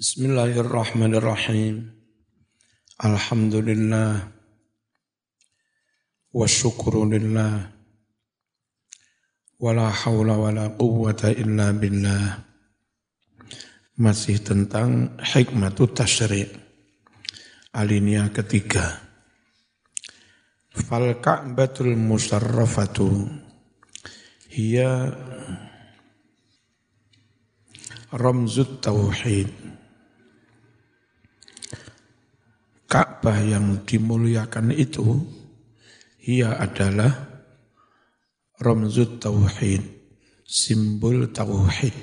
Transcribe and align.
Bismillahirrahmanirrahim. 0.00 1.92
Alhamdulillah. 3.04 4.32
Wa 6.32 6.46
syukurulillah. 6.48 7.68
Wa 9.60 9.70
la 9.76 9.92
hawla 9.92 10.40
wa 10.40 10.48
la 10.56 10.72
quwwata 10.72 11.36
illa 11.36 11.76
billah. 11.76 12.32
Masih 14.00 14.40
tentang 14.40 15.20
hikmatu 15.20 15.92
tasyri' 15.92 16.48
alinea 17.76 18.32
ketiga. 18.32 19.04
Fal 20.80 21.20
ka'batul 21.20 21.92
musarrafatu 21.92 23.28
hiya 24.48 25.12
ramzut 28.16 28.80
tauhid 28.80 29.69
Ka'bah 32.90 33.38
yang 33.38 33.86
dimuliakan 33.86 34.74
itu 34.74 35.22
ia 36.26 36.58
adalah 36.58 37.30
ramzut 38.58 39.22
tauhid, 39.22 39.78
simbol 40.42 41.30
tauhid. 41.30 41.94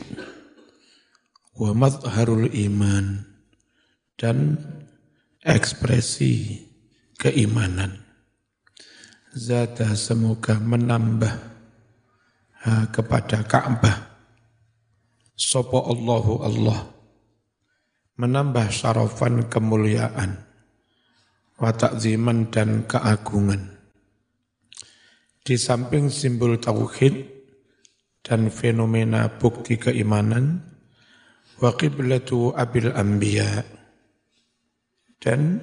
Wa 1.59 1.75
madharul 1.75 2.47
iman 2.47 3.19
dan 4.15 4.55
ekspresi 5.43 6.63
keimanan. 7.19 8.07
Zata 9.35 9.91
semoga 9.91 10.55
menambah 10.55 11.35
ha, 12.63 12.87
kepada 12.95 13.43
Ka'bah. 13.43 14.07
Sopo 15.35 15.83
Allahu 15.83 16.47
Allah 16.47 16.79
menambah 18.15 18.71
syarafan 18.71 19.51
kemuliaan 19.51 20.46
wa 21.57 21.73
ta'ziman 21.73 22.53
dan 22.53 22.85
keagungan. 22.85 23.77
Di 25.41 25.57
samping 25.57 26.13
simbol 26.13 26.61
tauhid 26.61 27.27
dan 28.21 28.51
fenomena 28.53 29.31
bukti 29.39 29.79
keimanan, 29.81 30.61
wa 31.57 31.73
qiblatu 31.73 32.53
abil 32.53 32.93
anbiya 32.93 33.65
dan 35.17 35.59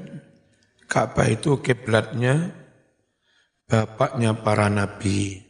Ka'bah 0.84 1.27
itu 1.33 1.64
kiblatnya 1.64 2.53
bapaknya 3.64 4.36
para 4.36 4.69
nabi, 4.69 5.41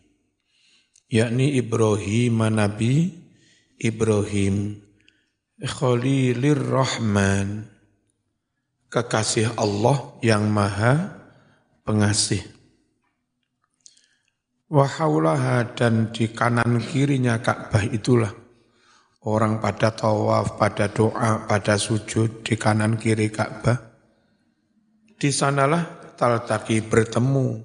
yakni 1.11 1.59
Ibrahim 1.59 2.39
Nabi 2.55 3.11
Ibrahim 3.81 4.79
Khalilir 5.59 6.61
Rahman 6.61 7.74
kekasih 8.95 9.59
Allah 9.59 10.15
yang 10.23 10.47
maha 10.47 11.19
pengasih. 11.83 12.47
Wahaulaha 14.71 15.75
dan 15.75 16.15
di 16.15 16.31
kanan 16.31 16.79
kirinya 16.79 17.43
Ka'bah 17.43 17.83
itulah 17.91 18.31
orang 19.27 19.59
pada 19.59 19.91
tawaf, 19.91 20.55
pada 20.55 20.87
doa, 20.95 21.43
pada 21.51 21.75
sujud 21.75 22.47
di 22.47 22.55
kanan 22.55 22.95
kiri 22.95 23.35
Ka'bah. 23.35 23.99
Di 25.19 25.31
sanalah 25.35 26.15
taltaki 26.15 26.79
bertemu 26.87 27.59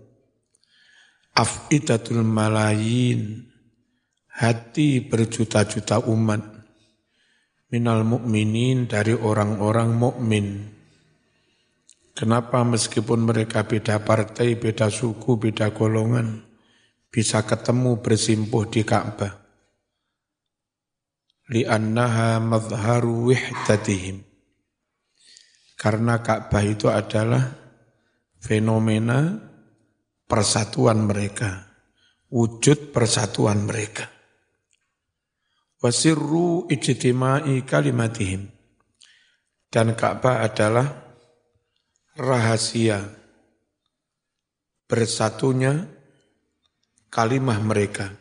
afidatul 1.37 2.25
malayin 2.25 3.45
hati 4.33 5.05
berjuta-juta 5.05 6.01
umat 6.09 6.41
minal 7.69 8.01
mukminin 8.01 8.89
dari 8.89 9.13
orang-orang 9.13 9.89
mukmin 9.93 10.78
Kenapa 12.19 12.67
meskipun 12.67 13.31
mereka 13.31 13.63
beda 13.63 14.03
partai, 14.03 14.59
beda 14.59 14.91
suku, 14.91 15.39
beda 15.39 15.71
golongan, 15.71 16.43
bisa 17.07 17.47
ketemu 17.47 18.03
bersimpuh 18.03 18.67
di 18.67 18.83
Ka'bah? 18.83 19.39
Li'annaha 21.47 22.43
madharu 22.43 23.31
wihdatihim. 23.31 24.19
Karena 25.79 26.19
Ka'bah 26.19 26.59
itu 26.59 26.91
adalah 26.91 27.55
fenomena 28.43 29.39
persatuan 30.27 31.07
mereka, 31.07 31.71
wujud 32.27 32.91
persatuan 32.91 33.63
mereka. 33.63 34.11
Wasirru 35.79 36.67
ijtima'i 36.67 37.63
kalimatihim. 37.63 38.43
Dan 39.71 39.95
Ka'bah 39.95 40.43
adalah 40.43 41.08
rahasia 42.19 43.07
bersatunya 44.91 45.87
kalimah 47.07 47.63
mereka. 47.63 48.11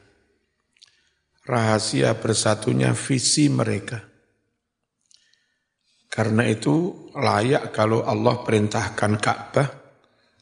Rahasia 1.42 2.14
bersatunya 2.14 2.94
visi 2.94 3.50
mereka. 3.50 4.04
Karena 6.06 6.46
itu 6.46 7.08
layak 7.16 7.74
kalau 7.74 8.06
Allah 8.06 8.44
perintahkan 8.46 9.12
Ka'bah 9.18 9.68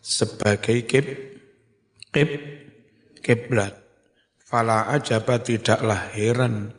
sebagai 0.03 0.85
kib, 0.85 1.07
kib, 2.13 2.31
kiblat. 3.25 3.73
Fala 4.47 4.91
ajaba 4.95 5.43
tidaklah 5.43 6.11
heran 6.15 6.71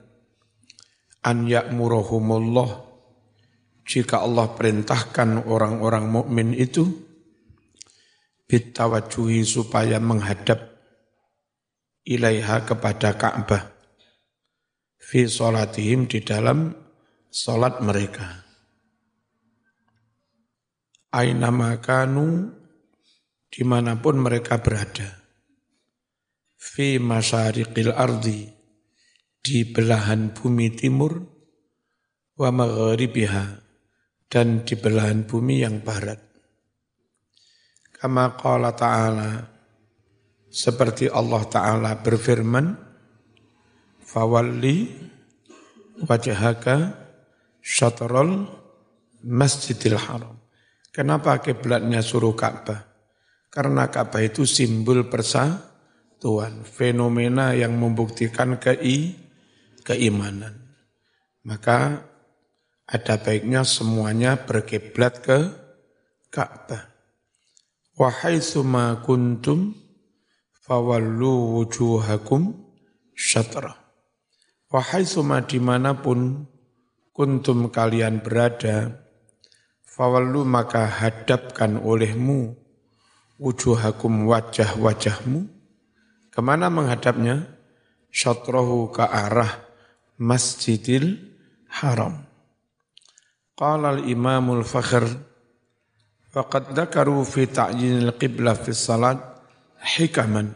an 1.23 1.37
ya'muruhumullah 1.47 2.86
jika 3.87 4.19
Allah 4.19 4.51
perintahkan 4.51 5.47
orang-orang 5.47 6.11
mukmin 6.11 6.51
itu 6.51 6.91
bitawajuhi 8.51 9.47
supaya 9.47 10.03
menghadap 10.03 10.75
ilaiha 12.03 12.67
kepada 12.67 13.15
Ka'bah 13.15 13.71
fi 14.99 15.23
salatihim 15.23 16.11
di 16.11 16.19
dalam 16.19 16.75
salat 17.31 17.79
mereka. 17.79 18.43
Aina 21.15 21.47
makanu 21.47 22.51
di 23.47 23.63
mana 23.63 23.95
pun 23.95 24.19
mereka 24.19 24.59
berada. 24.59 25.23
Fi 26.59 26.99
masyariqil 26.99 27.95
ardi 27.95 28.51
di 29.39 29.63
belahan 29.63 30.35
bumi 30.35 30.75
timur 30.75 31.23
wa 32.35 32.51
maghribiha 32.51 33.66
dan 34.27 34.67
di 34.67 34.75
belahan 34.75 35.23
bumi 35.23 35.63
yang 35.63 35.79
barat. 35.83 36.19
Kama 37.97 38.37
qala 38.37 38.75
ta'ala, 38.77 39.57
seperti 40.51 41.09
Allah 41.09 41.43
Ta'ala 41.49 41.91
berfirman, 41.97 42.85
Fawalli 44.07 44.87
wajahaka 46.07 46.95
syatrol 47.59 48.47
masjidil 49.25 49.99
haram. 49.99 50.39
Kenapa 50.93 51.43
kiblatnya 51.43 51.99
suruh 51.99 52.31
Ka'bah? 52.31 52.87
Karena 53.51 53.91
Ka'bah 53.91 54.23
itu 54.23 54.47
simbol 54.47 55.11
persatuan, 55.11 56.63
fenomena 56.63 57.51
yang 57.51 57.75
membuktikan 57.75 58.55
kei, 58.61 59.13
keimanan. 59.83 60.55
Maka 61.43 62.01
ada 62.87 63.19
baiknya 63.19 63.67
semuanya 63.67 64.39
berkiblat 64.39 65.19
ke 65.19 65.51
Ka'bah. 66.31 66.87
Wahai 67.99 68.39
suma 68.39 69.03
kuntum 69.03 69.75
fawallu 70.63 71.59
wujuhakum 71.59 72.55
syatra. 73.11 73.75
Wahai 74.71 75.03
suma 75.03 75.43
di 75.43 75.59
mana 75.59 75.99
pun 75.99 76.47
kuntum 77.11 77.73
kalian 77.73 78.23
berada, 78.23 79.03
fawallu 79.83 80.45
maka 80.45 80.85
hadapkan 80.85 81.81
olehmu 81.81 82.55
wujuhakum 83.41 84.29
wajah-wajahmu. 84.29 85.49
Ke 86.29 86.39
mana 86.39 86.69
menghadapnya? 86.69 87.57
Syatrahu 88.13 88.93
ke 88.93 89.03
arah 89.03 89.65
Masjidil 90.21 91.17
Haram. 91.67 92.26
Qala 93.57 93.97
al-Imamul 93.97 94.61
Fakhr 94.61 95.09
faqad 96.29 96.77
dzakaru 96.77 97.25
fi 97.25 97.49
ta'yinil 97.49 98.13
qiblah 98.13 98.53
fi 98.53 98.69
salat 98.69 99.17
hikaman. 99.97 100.53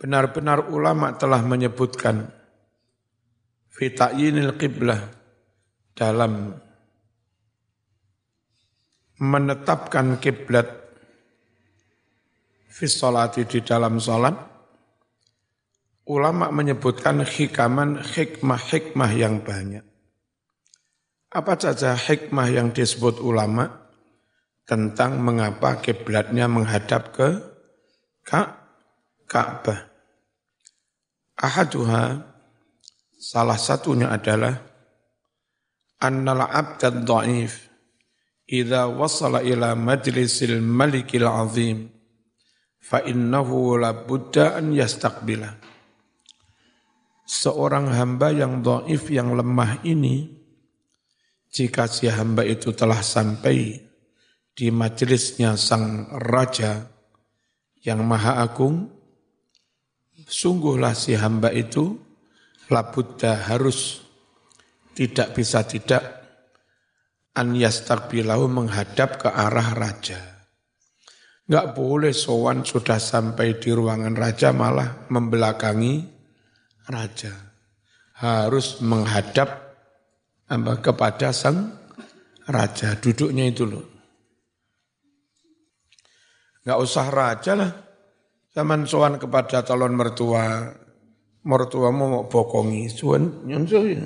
Benar-benar 0.00 0.72
ulama 0.72 1.12
telah 1.20 1.44
menyebutkan 1.44 2.32
fi 3.68 3.92
ta'yinil 3.92 4.56
qiblah 4.56 5.04
dalam 5.92 6.56
menetapkan 9.20 10.16
kiblat 10.16 10.64
fi 12.72 12.88
salati 12.88 13.44
di 13.44 13.60
dalam 13.60 14.00
salat 14.00 14.32
ulama 16.08 16.48
menyebutkan 16.48 17.20
hikaman 17.20 18.00
hikmah-hikmah 18.00 19.10
yang 19.12 19.44
banyak 19.44 19.89
Apa 21.30 21.54
saja 21.54 21.94
hikmah 21.94 22.50
yang 22.50 22.74
disebut 22.74 23.22
ulama 23.22 23.70
tentang 24.66 25.22
mengapa 25.22 25.78
kiblatnya 25.78 26.50
menghadap 26.50 27.14
ke 27.14 27.28
Ka'bah. 29.30 29.90
Ahaduha 31.38 32.18
salah 33.14 33.54
satunya 33.54 34.10
adalah 34.10 34.58
annal 36.02 36.50
abdad 36.50 37.06
dhaif 37.06 37.70
idza 38.50 38.90
wasala 38.90 39.46
ila 39.46 39.78
majlisil 39.78 40.58
malikil 40.58 41.30
azim 41.30 41.94
fa 42.82 43.06
innahu 43.06 43.78
la 43.78 43.94
an 43.94 44.66
yastaqbila 44.74 45.50
seorang 47.22 47.94
hamba 47.94 48.34
yang 48.34 48.66
dhaif 48.66 49.06
yang 49.14 49.30
lemah 49.36 49.78
ini 49.86 50.39
jika 51.50 51.90
si 51.90 52.06
hamba 52.06 52.46
itu 52.46 52.70
telah 52.70 53.02
sampai 53.02 53.74
di 54.54 54.66
majelisnya 54.70 55.58
sang 55.58 56.06
raja 56.14 56.86
yang 57.82 58.06
maha 58.06 58.38
agung, 58.38 58.86
sungguhlah 60.30 60.94
si 60.94 61.18
hamba 61.18 61.50
itu 61.50 61.98
labudda 62.70 63.50
harus 63.50 64.06
tidak 64.94 65.34
bisa 65.34 65.66
tidak 65.66 66.02
an 67.34 67.58
yastakbilahu 67.58 68.46
menghadap 68.46 69.18
ke 69.18 69.28
arah 69.30 69.74
raja. 69.74 70.20
Enggak 71.50 71.74
boleh 71.74 72.14
sowan 72.14 72.62
sudah 72.62 73.02
sampai 73.02 73.58
di 73.58 73.74
ruangan 73.74 74.14
raja 74.14 74.54
malah 74.54 75.10
membelakangi 75.10 76.06
raja. 76.86 77.34
Harus 78.22 78.78
menghadap 78.84 79.69
apa, 80.50 80.72
kepada 80.82 81.30
sang 81.30 81.78
raja. 82.50 82.98
Duduknya 82.98 83.46
itu 83.46 83.64
loh. 83.64 83.86
Enggak 86.66 86.78
usah 86.82 87.06
raja 87.08 87.52
lah. 87.54 87.72
Zaman 88.50 88.82
soan 88.82 89.14
kepada 89.22 89.62
calon 89.62 89.94
mertua, 89.94 90.74
mertuamu 91.46 92.04
mau 92.10 92.22
bokongi, 92.26 92.90
suan 92.90 93.46
nyonso 93.46 93.86
ya. 93.86 94.02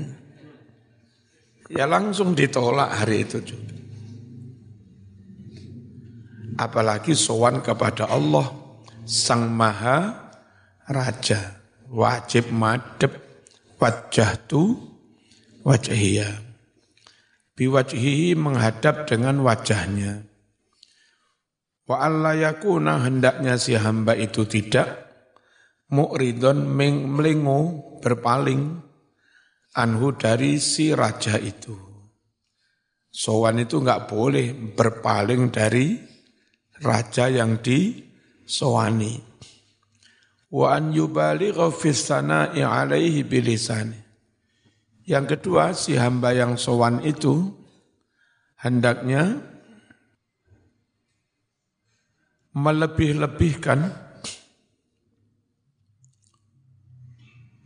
Ya 1.72 1.88
langsung 1.88 2.36
ditolak 2.36 2.92
hari 2.92 3.24
itu 3.24 3.40
juga. 3.40 3.72
Apalagi 6.60 7.16
sowan 7.16 7.64
kepada 7.64 8.06
Allah, 8.12 8.46
Sang 9.08 9.48
Maha 9.48 10.28
Raja. 10.86 11.64
Wajib 11.88 12.52
madep 12.52 13.16
wajah 13.80 14.36
tu 14.44 14.93
wajhiyah. 15.64 16.44
Biwajhihi 17.54 18.36
menghadap 18.36 19.08
dengan 19.08 19.40
wajahnya. 19.40 20.26
Wa 21.84 22.00
alla 22.04 22.36
yakuna 22.36 23.04
hendaknya 23.04 23.56
si 23.60 23.76
hamba 23.76 24.16
itu 24.16 24.48
tidak 24.48 25.04
mu'ridon 25.92 26.64
melingo 26.66 27.60
berpaling 28.00 28.80
anhu 29.76 30.08
dari 30.16 30.58
si 30.58 30.90
raja 30.96 31.38
itu. 31.38 31.76
Sowan 33.14 33.62
itu 33.62 33.78
enggak 33.78 34.10
boleh 34.10 34.50
berpaling 34.74 35.54
dari 35.54 35.94
raja 36.82 37.30
yang 37.30 37.62
disowani. 37.62 39.22
Wa 40.50 40.74
an 40.74 40.90
yubaligha 40.90 41.70
fi 41.70 41.94
sana'i 41.94 42.66
alaihi 42.66 43.22
bilisani. 43.22 44.03
Yang 45.04 45.36
kedua, 45.36 45.76
si 45.76 46.00
hamba 46.00 46.32
yang 46.32 46.56
sowan 46.56 47.04
itu 47.04 47.52
hendaknya 48.56 49.36
melebih-lebihkan 52.56 53.92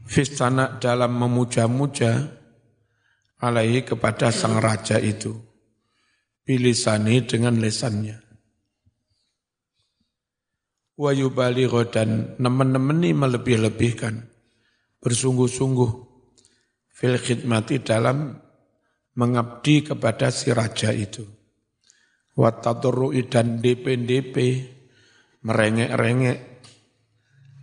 fistana 0.03 0.83
dalam 0.83 1.15
memuja-muja 1.15 2.27
alaihi 3.39 3.87
kepada 3.87 4.35
sang 4.35 4.59
raja 4.59 4.99
itu. 4.99 5.39
Bilisani 6.43 7.23
dengan 7.23 7.61
lesannya. 7.61 8.19
Wa 10.99 11.15
yubaligho 11.15 11.87
dan 11.87 12.35
nemen-nemeni 12.41 13.15
melebih-lebihkan. 13.15 14.27
Bersungguh-sungguh 14.99 16.08
fil 16.99 17.15
khidmati 17.15 17.79
dalam 17.79 18.35
mengabdi 19.15 19.87
kepada 19.87 20.35
si 20.35 20.51
raja 20.51 20.91
itu. 20.91 21.23
Wattaturru'i 22.35 23.27
dan 23.31 23.63
DP-DP 23.63 24.35
merengek-rengek 25.47 26.39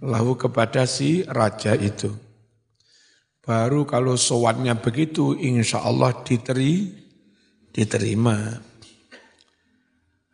lahu 0.07 0.39
kepada 0.39 0.87
si 0.87 1.27
raja 1.27 1.75
itu. 1.75 2.11
Baru 3.43 3.83
kalau 3.83 4.15
sowannya 4.15 4.79
begitu 4.79 5.35
insya 5.35 5.83
Allah 5.83 6.15
diteri, 6.23 6.91
diterima. 7.71 8.59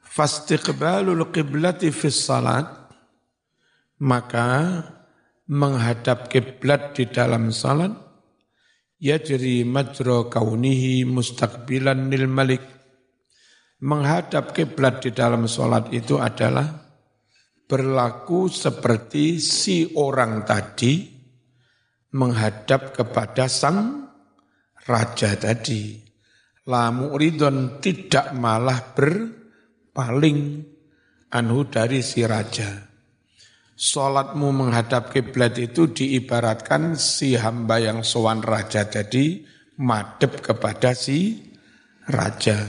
Fastiqbalul 0.01 1.29
qiblati 1.33 1.89
fis 1.89 2.21
salat 2.21 2.67
maka 4.01 4.81
menghadap 5.45 6.31
kiblat 6.31 6.97
di 6.97 7.05
dalam 7.07 7.53
salat 7.53 8.10
yajri 9.01 9.65
majra 9.65 10.29
kaunihi 10.29 11.09
mustaqbilan 11.09 12.13
lil 12.13 12.29
malik 12.29 12.61
menghadap 13.81 14.53
kiblat 14.53 15.01
di 15.01 15.09
dalam 15.09 15.49
sholat 15.49 15.89
itu 15.89 16.21
adalah 16.21 16.69
berlaku 17.65 18.45
seperti 18.45 19.41
si 19.41 19.97
orang 19.97 20.45
tadi 20.45 21.09
menghadap 22.13 22.93
kepada 22.93 23.49
sang 23.49 24.05
raja 24.85 25.33
tadi. 25.39 25.97
La 26.69 26.93
mu'ridon 26.93 27.81
tidak 27.81 28.37
malah 28.37 28.93
berpaling 28.93 30.61
anhu 31.33 31.59
dari 31.65 32.05
si 32.05 32.21
raja. 32.21 32.90
Sholatmu 33.81 34.53
menghadap 34.53 35.09
kiblat 35.09 35.57
itu 35.57 35.89
diibaratkan 35.89 36.93
si 37.01 37.33
hamba 37.33 37.81
yang 37.81 38.05
sowan 38.05 38.45
raja 38.45 38.85
tadi 38.85 39.41
madep 39.81 40.37
kepada 40.37 40.93
si 40.93 41.49
raja. 42.05 42.61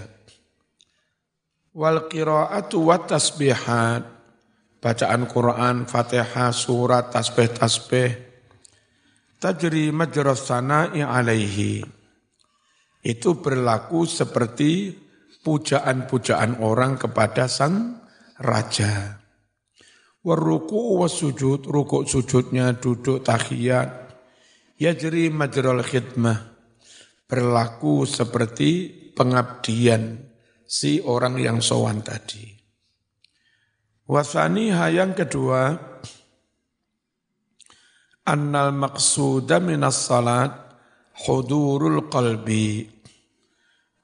Wal 1.76 2.08
qiraatu 2.08 2.88
wa 2.88 2.96
tasbihat 2.96 4.02
bacaan 4.81 5.28
Quran, 5.28 5.84
Fatihah, 5.84 6.48
surat, 6.48 7.12
tasbih-tasbih 7.12 8.32
tajri 9.36 9.92
majras 9.92 10.48
sana'i 10.48 11.04
alaihi. 11.04 11.84
Itu 13.04 13.36
berlaku 13.36 14.08
seperti 14.08 14.96
pujaan-pujaan 15.44 16.56
orang 16.64 16.96
kepada 16.96 17.52
sang 17.52 18.00
raja. 18.40 19.21
Waruku 20.22 21.02
wasujud, 21.02 21.67
rukuk 21.67 22.06
sujudnya 22.06 22.79
duduk 22.79 23.26
tahiyat. 23.26 24.14
Yajri 24.79 25.34
majral 25.34 25.82
khidmah. 25.82 26.55
Berlaku 27.26 28.06
seperti 28.06 28.86
pengabdian 29.19 30.22
si 30.62 31.02
orang 31.02 31.43
yang 31.43 31.58
sowan 31.58 32.06
tadi. 32.06 32.55
Wasani 34.06 34.70
yang 34.70 35.10
kedua, 35.10 35.74
annal 38.22 38.70
maqsuda 38.70 39.58
minas 39.58 40.06
salat 40.06 40.55
hudurul 41.26 42.06
qalbi. 42.06 42.86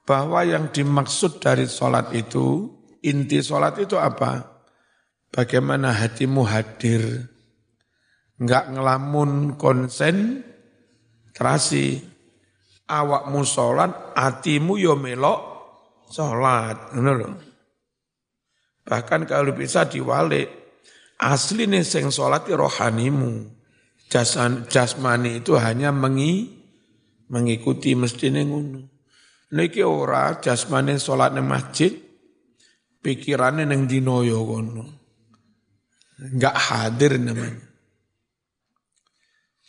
Bahwa 0.03 0.43
yang 0.43 0.73
dimaksud 0.73 1.39
dari 1.39 1.69
solat 1.69 2.11
itu, 2.17 2.67
inti 3.05 3.39
solat 3.45 3.77
itu 3.77 3.95
apa? 4.01 4.58
Bagaimana 5.29 5.93
hatimu 5.93 6.41
hadir, 6.49 7.29
enggak 8.41 8.73
ngelamun 8.73 9.61
konsen, 9.61 10.41
terasi, 11.37 12.01
awakmu 12.89 13.45
sholat, 13.45 14.17
hatimu 14.17 14.81
yo 14.81 14.97
melok 14.97 15.41
sholat. 16.09 16.97
Bahkan 18.89 19.29
kalau 19.29 19.53
bisa 19.53 19.85
diwalik, 19.85 20.49
asli 21.21 21.69
nih 21.69 21.85
sing 21.85 22.09
sholat 22.09 22.49
rohanimu. 22.49 23.61
Jasan, 24.09 24.65
jasmani 24.73 25.45
itu 25.45 25.53
hanya 25.61 25.93
mengi, 25.93 26.49
mengikuti 27.29 27.93
mesti 27.93 28.33
ngono. 28.33 28.81
Niki 29.53 29.85
ora 29.85 30.41
jasmani 30.41 30.97
sholat 30.97 31.37
masjid, 31.45 31.93
pikirannya 33.05 33.69
neng 33.69 33.85
dinoyo 33.85 34.41
kono 34.49 34.99
enggak 36.19 36.57
hadir 36.59 37.17
namanya. 37.17 37.65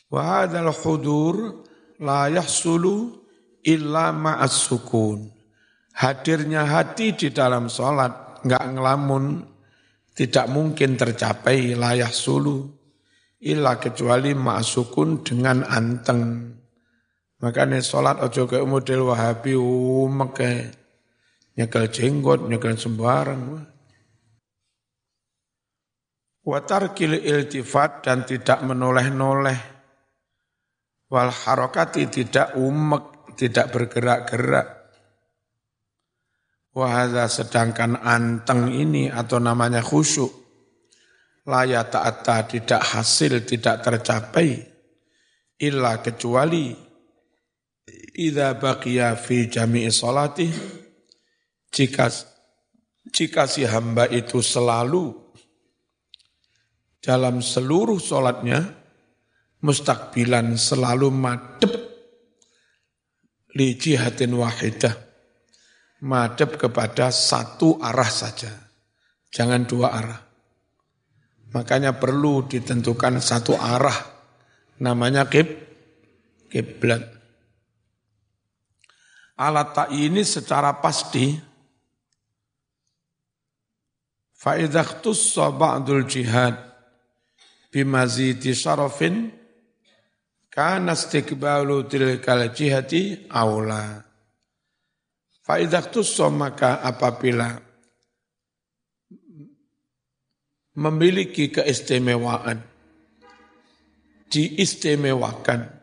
Wa 0.10 0.41
hadzal 0.41 0.74
hudur 0.74 1.65
la 2.01 2.25
yahsulu 2.34 3.13
illa 3.62 4.10
ma'as 4.10 4.56
sukun. 4.65 5.29
Hadirnya 6.00 6.65
hati 6.65 7.13
di 7.13 7.29
dalam 7.29 7.68
sholat, 7.68 8.41
nggak 8.41 8.65
ngelamun, 8.74 9.44
tidak 10.15 10.48
mungkin 10.48 10.96
tercapai 10.96 11.75
layah 11.75 12.10
sulu, 12.10 12.65
illa 13.44 13.75
kecuali 13.77 14.32
ma'as 14.32 14.65
sukun 14.65 15.22
dengan 15.22 15.68
anteng. 15.68 16.56
Makanya 17.39 17.79
sholat 17.79 18.20
ojo 18.20 18.48
ke 18.48 18.60
model 18.63 19.12
wahabi 19.12 19.56
umek 19.56 20.39
nyekel 21.56 21.86
jenggot, 21.91 22.48
nyekel 22.48 22.75
sembarang. 22.79 23.63
Watarkil 26.50 27.22
iltifat 27.22 28.01
dan 28.01 28.25
tidak 28.25 28.65
menoleh-noleh. 28.65 29.60
Wal 31.13 31.29
harokati 31.29 32.10
tidak 32.10 32.58
umek, 32.58 33.38
tidak 33.38 33.70
bergerak-gerak. 33.70 34.68
Wahada 36.74 37.29
sedangkan 37.29 38.01
anteng 38.01 38.74
ini 38.74 39.13
atau 39.13 39.38
namanya 39.38 39.86
khusyuk. 39.86 40.34
Laya 41.46 41.86
ta'ata 41.86 42.50
tidak 42.50 42.82
hasil, 42.82 43.46
tidak 43.46 43.86
tercapai. 43.86 44.58
Illa 45.62 46.01
kecuali 46.01 46.89
Ida 48.20 48.58
baqiya 48.60 49.15
fi 49.15 49.48
jami'i 49.48 49.89
salati 49.89 50.48
jika 51.72 52.12
jika 53.10 53.48
si 53.48 53.63
hamba 53.63 54.06
itu 54.12 54.44
selalu 54.44 55.28
dalam 57.00 57.39
seluruh 57.39 57.98
solatnya 58.00 58.75
mustakbilan 59.63 60.56
selalu 60.60 61.08
madep 61.12 61.74
li 63.56 63.75
jihatin 63.75 64.36
wahidah. 64.36 65.08
Madep 66.00 66.56
kepada 66.56 67.12
satu 67.12 67.75
arah 67.84 68.08
saja 68.08 68.51
jangan 69.36 69.68
dua 69.68 69.91
arah. 69.91 70.22
Makanya 71.51 71.98
perlu 72.00 72.48
ditentukan 72.48 73.20
satu 73.20 73.60
arah 73.60 73.98
namanya 74.79 75.27
kib 75.27 75.50
kiblat. 76.48 77.03
Alat 79.39 79.72
tak 79.75 79.89
ini 79.91 80.24
secara 80.24 80.79
pasti 80.79 81.36
faidahtus 84.39 85.36
ba'dul 85.36 86.08
jihad 86.08 86.69
bimazidi 87.70 88.52
syarafin 88.54 89.30
kana 90.50 90.94
istiqbalu 90.94 91.86
tilkal 91.88 92.50
jihati 92.52 93.30
aula. 93.30 94.04
Faidaktus 95.46 96.14
maka 96.30 96.78
apabila 96.86 97.58
memiliki 100.78 101.50
keistimewaan, 101.50 102.62
diistimewakan, 104.30 105.80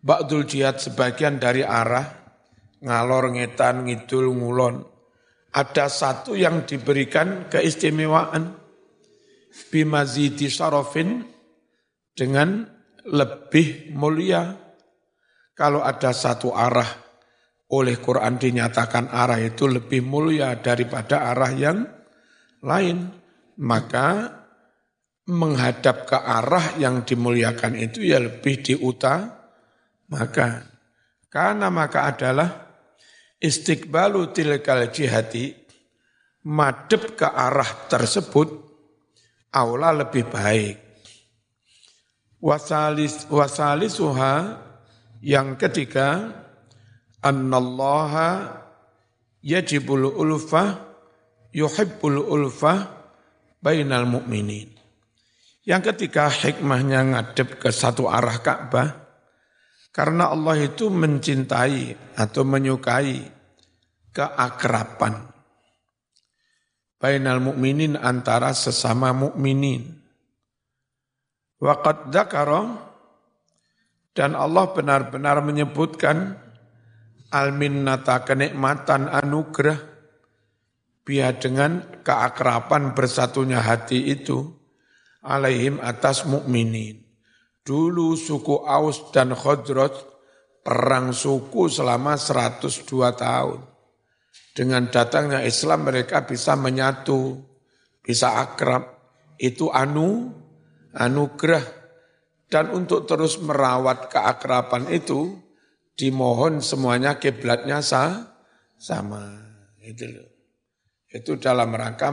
Ba'dul 0.00 0.48
jihad 0.48 0.80
sebagian 0.80 1.36
dari 1.36 1.60
arah, 1.60 2.08
ngalor, 2.80 3.36
ngetan, 3.36 3.84
ngidul, 3.84 4.32
ngulon, 4.32 4.80
ada 5.52 5.92
satu 5.92 6.32
yang 6.32 6.64
diberikan 6.64 7.52
keistimewaan, 7.52 8.56
bimazidi 9.70 10.46
dengan 12.14 12.66
lebih 13.10 13.92
mulia. 13.94 14.54
Kalau 15.54 15.84
ada 15.84 16.14
satu 16.14 16.56
arah 16.56 16.88
oleh 17.70 18.00
Quran 18.00 18.40
dinyatakan 18.40 19.12
arah 19.12 19.38
itu 19.38 19.68
lebih 19.68 20.00
mulia 20.02 20.56
daripada 20.58 21.30
arah 21.30 21.52
yang 21.52 21.78
lain, 22.64 23.12
maka 23.60 24.40
menghadap 25.30 26.08
ke 26.08 26.18
arah 26.18 26.74
yang 26.80 27.06
dimuliakan 27.06 27.78
itu 27.78 28.02
ya 28.02 28.18
lebih 28.18 28.66
maka 30.10 30.66
Karena 31.30 31.70
maka 31.70 32.10
adalah 32.10 32.50
istiqbalu 33.38 34.34
tilkal 34.34 34.90
jihati 34.90 35.54
madep 36.50 37.14
ke 37.14 37.28
arah 37.30 37.86
tersebut 37.86 38.69
aula 39.50 39.90
lebih 39.94 40.26
baik. 40.30 40.76
Wasalis 42.40 43.28
wasalisuha 43.28 44.56
yang 45.20 45.60
ketiga 45.60 46.32
annallaha 47.20 48.56
yajibul 49.44 50.08
ulfah 50.16 50.80
yuhibbul 51.52 52.24
ulfah 52.24 52.88
bainal 53.60 54.08
mu'minin. 54.08 54.72
Yang 55.68 55.92
ketiga 55.92 56.32
hikmahnya 56.32 57.12
ngadep 57.12 57.60
ke 57.60 57.68
satu 57.68 58.08
arah 58.08 58.40
Ka'bah 58.40 58.88
karena 59.92 60.32
Allah 60.32 60.56
itu 60.64 60.88
mencintai 60.88 62.16
atau 62.16 62.42
menyukai 62.48 63.20
keakraban 64.16 65.29
bainal 67.00 67.40
mukminin 67.40 67.96
antara 67.96 68.52
sesama 68.52 69.16
mukminin. 69.16 69.98
Waqad 71.56 72.12
dzakara 72.12 72.76
dan 74.12 74.36
Allah 74.36 74.68
benar-benar 74.76 75.40
menyebutkan 75.40 76.36
al-minnata 77.32 78.20
kenikmatan 78.28 79.08
anugerah 79.08 79.80
biar 81.04 81.40
dengan 81.40 82.04
keakraban 82.04 82.92
bersatunya 82.92 83.64
hati 83.64 84.12
itu 84.12 84.52
alaihim 85.24 85.80
atas 85.80 86.28
mukminin. 86.28 87.00
Dulu 87.60 88.16
suku 88.16 88.64
Aus 88.64 89.12
dan 89.12 89.36
Khadraj 89.36 89.92
perang 90.64 91.12
suku 91.12 91.68
selama 91.68 92.16
102 92.16 92.88
tahun. 93.16 93.69
Dengan 94.50 94.90
datangnya 94.90 95.46
Islam 95.46 95.86
mereka 95.86 96.26
bisa 96.26 96.58
menyatu, 96.58 97.38
bisa 98.02 98.42
akrab. 98.42 98.98
Itu 99.40 99.70
anu, 99.70 100.34
anugerah. 100.92 101.64
Dan 102.50 102.74
untuk 102.74 103.06
terus 103.06 103.38
merawat 103.38 104.10
keakraban 104.10 104.90
itu, 104.90 105.38
dimohon 105.94 106.58
semuanya 106.58 107.22
kiblatnya 107.22 107.78
sah, 107.78 108.26
sama. 108.74 109.38
Itu. 109.80 110.06
Itu 111.10 111.38
dalam 111.38 111.70
rangka 111.74 112.10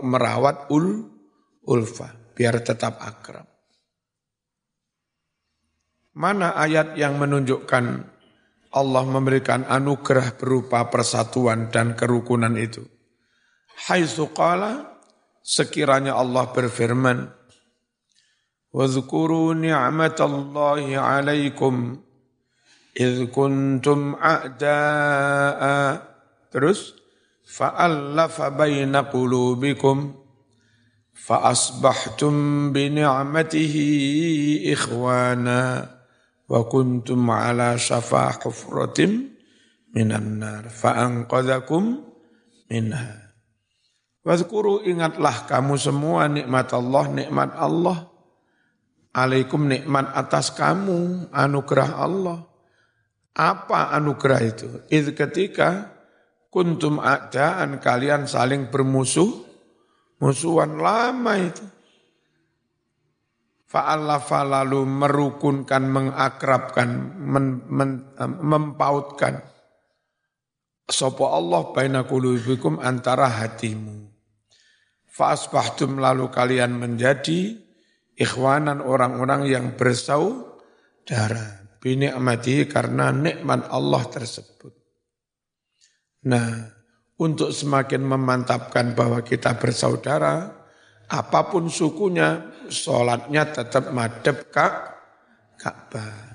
merawat 0.00 0.72
ul, 0.72 1.08
ulfa, 1.68 2.12
biar 2.32 2.64
tetap 2.64 3.00
akrab. 3.00 3.48
Mana 6.14 6.54
ayat 6.54 6.94
yang 6.94 7.18
menunjukkan 7.18 8.13
Allah 8.74 9.06
memberikan 9.06 9.62
anugerah 9.70 10.34
berupa 10.34 10.90
persatuan 10.90 11.70
dan 11.70 11.94
kerukunan 11.94 12.58
itu. 12.58 12.82
Hai 13.86 14.02
qala 14.34 14.98
sekiranya 15.44 16.18
Allah 16.18 16.50
berfirman 16.50 17.30
Wadhkuru 18.74 19.54
ni'matallahi 19.54 20.98
'alaikum 20.98 22.02
idh 22.98 23.30
kuntum 23.30 24.18
a'da'a 24.18 26.02
terus 26.50 26.98
fa'allafa 27.46 28.50
baina 28.50 29.06
qulubikum 29.06 30.18
fa'asbahtum 31.14 32.74
bi 32.74 32.90
ni'matihi 32.90 33.86
ikhwana 34.74 35.86
wa 36.48 36.60
kuntum 36.68 37.24
ala 37.30 37.76
syafa 37.80 38.36
hufratim 38.44 39.32
minan 39.94 40.42
nar 40.42 40.68
fa'anqadhakum 40.68 42.02
minha. 42.68 43.24
Wadhkuru 44.24 44.88
ingatlah 44.88 45.44
kamu 45.44 45.76
semua 45.76 46.32
nikmat 46.32 46.72
Allah, 46.72 47.04
nikmat 47.12 47.50
Allah. 47.60 47.98
Alaikum 49.14 49.68
nikmat 49.68 50.10
atas 50.16 50.50
kamu, 50.56 51.30
anugerah 51.30 51.90
Allah. 52.00 52.38
Apa 53.36 53.92
anugerah 53.94 54.40
itu? 54.42 54.68
Itu 54.88 55.12
ketika 55.12 55.92
kuntum 56.48 56.98
a'daan 56.98 57.78
kalian 57.78 58.24
saling 58.24 58.72
bermusuh, 58.72 59.28
musuhan 60.18 60.80
lama 60.80 61.36
itu. 61.36 61.66
Fa'allafa 63.74 64.46
lalu 64.46 64.86
merukunkan, 64.86 65.90
mengakrabkan, 65.90 67.18
men, 67.18 67.66
men, 67.66 68.06
mempautkan. 68.22 69.42
Sopo 70.86 71.34
Allah 71.34 71.74
baina 71.74 72.06
kulubikum 72.06 72.78
antara 72.78 73.26
hatimu. 73.26 74.14
Fa'asbahtum 75.10 75.98
lalu 75.98 76.30
kalian 76.30 76.78
menjadi 76.78 77.58
ikhwanan 78.14 78.78
orang-orang 78.78 79.50
yang 79.50 79.66
bersaudara. 79.74 81.66
Bini'matihi 81.82 82.70
karena 82.70 83.10
nikmat 83.10 83.74
Allah 83.74 84.06
tersebut. 84.06 84.70
Nah, 86.30 86.72
untuk 87.18 87.50
semakin 87.50 88.06
memantapkan 88.06 88.94
bahwa 88.94 89.20
kita 89.26 89.58
bersaudara, 89.58 90.63
apa 91.08 91.40
pun 91.52 91.68
sukunya, 91.68 92.52
sholatnya 92.68 93.48
tetap 93.52 93.92
madep 93.92 94.48
kak, 94.48 94.74
Ka'bah. 95.60 96.34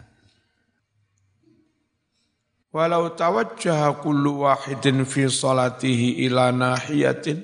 Walau 2.69 3.17
tawajjaha 3.17 3.97
kullu 4.05 4.45
wahidin 4.45 5.01
fi 5.09 5.25
salatihi 5.25 6.21
ila 6.29 6.53
nahiyatin, 6.53 7.41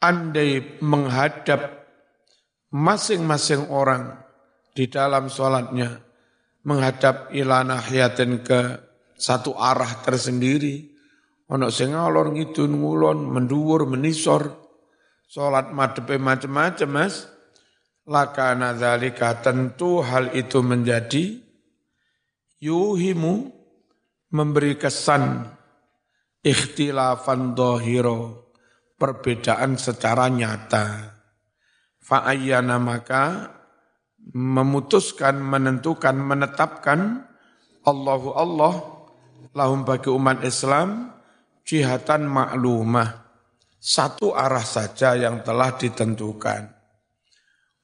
andai 0.00 0.80
menghadap 0.80 1.84
masing-masing 2.72 3.68
orang 3.68 4.24
di 4.72 4.88
dalam 4.88 5.28
sholatnya, 5.28 6.00
menghadap 6.64 7.28
ila 7.36 7.60
nahiyatin 7.60 8.40
ke 8.40 8.60
satu 9.20 9.52
arah 9.52 10.00
tersendiri, 10.00 10.88
ono 11.52 11.68
sing 11.68 11.92
ngalor 11.92 12.32
ngidun 12.32 12.72
ngulon 12.80 13.20
menduwur 13.20 13.84
menisor 13.84 14.63
salat 15.28 15.70
madhepe 15.74 16.16
macam-macam 16.20 16.90
Mas. 16.90 17.30
Lakana 18.04 18.76
dzalika 18.76 19.40
tentu 19.40 20.04
hal 20.04 20.36
itu 20.36 20.60
menjadi 20.60 21.40
yuhimu 22.60 23.48
memberi 24.28 24.76
kesan 24.76 25.48
ikhtilafan 26.44 27.56
dohiro 27.56 28.52
perbedaan 29.00 29.80
secara 29.80 30.28
nyata. 30.28 31.16
Fa'ayyana 32.04 32.76
maka 32.76 33.56
memutuskan 34.36 35.40
menentukan 35.40 36.12
menetapkan 36.12 37.24
Allahu 37.88 38.36
Allah 38.36 38.74
lahum 39.56 39.88
bagi 39.88 40.12
umat 40.12 40.44
Islam 40.44 41.08
jihatan 41.64 42.28
maklumah, 42.28 43.23
satu 43.84 44.32
arah 44.32 44.64
saja 44.64 45.12
yang 45.12 45.44
telah 45.44 45.76
ditentukan. 45.76 46.72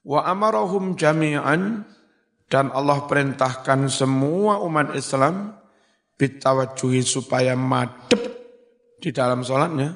Wa 0.01 0.25
amarahum 0.25 0.97
jami'an 0.97 1.85
dan 2.49 2.73
Allah 2.73 3.05
perintahkan 3.05 3.85
semua 3.85 4.57
umat 4.65 4.97
Islam 4.97 5.53
bitawajuhi 6.17 7.05
supaya 7.05 7.53
madep 7.53 8.17
di 8.97 9.13
dalam 9.13 9.45
sholatnya. 9.45 9.93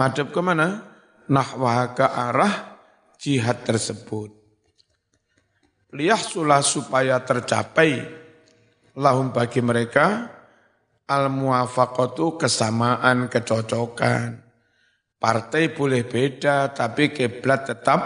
Madep 0.00 0.32
ke 0.32 0.40
mana? 0.40 0.80
Nahwah 1.28 1.92
ke 1.92 2.08
arah 2.08 2.80
jihad 3.20 3.68
tersebut. 3.68 4.32
Liyahsulah 5.92 6.64
supaya 6.64 7.20
tercapai 7.20 8.02
lahum 8.96 9.30
bagi 9.30 9.60
mereka 9.62 10.34
Al-muwafaqatu 11.04 12.40
kesamaan, 12.40 13.28
kecocokan. 13.28 14.43
Partai 15.24 15.72
boleh 15.72 16.04
beda, 16.04 16.76
tapi 16.76 17.08
kiblat 17.08 17.64
tetap 17.64 18.00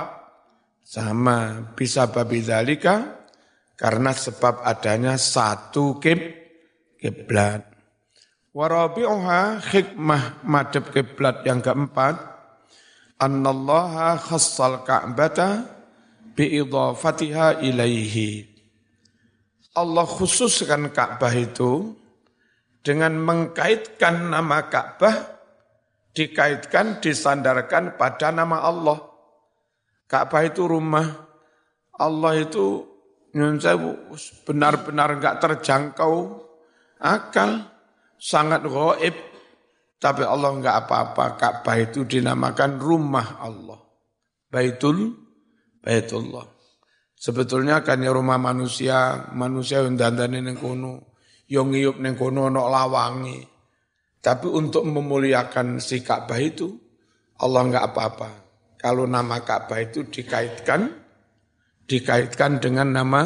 sama. 0.86 1.66
Bisa 1.74 2.06
babi 2.06 2.46
dalika, 2.46 3.26
karena 3.74 4.14
sebab 4.14 4.62
adanya 4.62 5.18
satu 5.18 5.98
kib, 5.98 6.22
kiblat. 6.94 7.66
Warabi'uha 8.54 9.58
hikmah 9.58 10.46
madhab 10.46 10.94
kiblat 10.94 11.42
yang 11.42 11.58
keempat, 11.58 12.22
annallaha 13.18 14.14
khassal 14.14 14.86
ka'bata 14.86 15.66
biidhafatiha 16.38 17.66
ilaihi. 17.66 18.46
Allah 19.74 20.06
khususkan 20.06 20.90
Ka'bah 20.94 21.34
itu 21.34 21.98
dengan 22.82 23.14
mengkaitkan 23.18 24.30
nama 24.30 24.66
Ka'bah 24.70 25.37
dikaitkan 26.18 26.98
disandarkan 26.98 27.94
pada 27.94 28.34
nama 28.34 28.66
Allah. 28.66 28.98
Ka'bah 30.10 30.42
itu 30.42 30.66
rumah 30.66 31.06
Allah 31.94 32.42
itu 32.42 32.82
benar-benar 34.42 35.14
enggak 35.14 35.38
terjangkau 35.38 36.42
akal, 36.98 37.70
sangat 38.18 38.66
gaib. 38.66 39.14
Tapi 39.98 40.22
Allah 40.26 40.50
enggak 40.58 40.86
apa-apa, 40.86 41.38
Ka'bah 41.38 41.78
itu 41.78 42.02
dinamakan 42.02 42.82
rumah 42.82 43.38
Allah. 43.38 43.78
Baitul, 44.50 45.14
Baitullah. 45.78 46.46
Sebetulnya 47.18 47.82
kan 47.82 48.02
ya 48.02 48.14
rumah 48.14 48.38
manusia, 48.38 49.26
manusia 49.34 49.82
yang 49.82 49.98
dandan 49.98 50.38
ini 50.38 50.54
kuno 50.54 51.18
yang 51.50 51.74
ngiyup 51.74 51.98
neng 51.98 52.14
kono 52.14 52.46
no 52.46 52.70
lawangi. 52.70 53.57
Tapi 54.18 54.46
untuk 54.50 54.82
memuliakan 54.82 55.78
si 55.78 56.02
Ka'bah 56.02 56.38
itu, 56.42 56.74
Allah 57.38 57.62
enggak 57.64 57.84
apa-apa. 57.94 58.30
Kalau 58.78 59.06
nama 59.06 59.42
Ka'bah 59.42 59.78
itu 59.78 60.06
dikaitkan, 60.06 60.90
dikaitkan 61.86 62.58
dengan 62.58 62.90
nama 62.90 63.22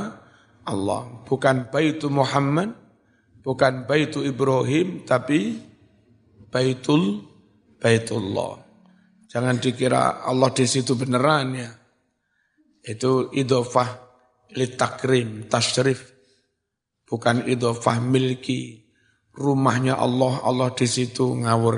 Allah. 0.68 1.24
Bukan 1.24 1.72
Baitu 1.72 2.12
Muhammad, 2.12 2.76
bukan 3.40 3.88
Baitu 3.88 4.22
Ibrahim, 4.22 5.04
tapi 5.08 5.58
Baitul 6.52 7.24
Baitullah. 7.80 8.62
Jangan 9.32 9.56
dikira 9.58 10.22
Allah 10.22 10.52
di 10.52 10.68
situ 10.68 10.92
beneran 10.94 11.56
ya. 11.56 11.70
Itu 12.84 13.32
idofah 13.32 13.90
litakrim, 14.52 15.48
tasyrif 15.48 16.12
bukan 17.12 17.44
idhofah 17.44 18.00
milki. 18.00 18.88
Rumahnya 19.32 19.96
Allah, 19.96 20.44
Allah 20.44 20.68
di 20.76 20.84
situ 20.84 21.32
ngawur. 21.40 21.76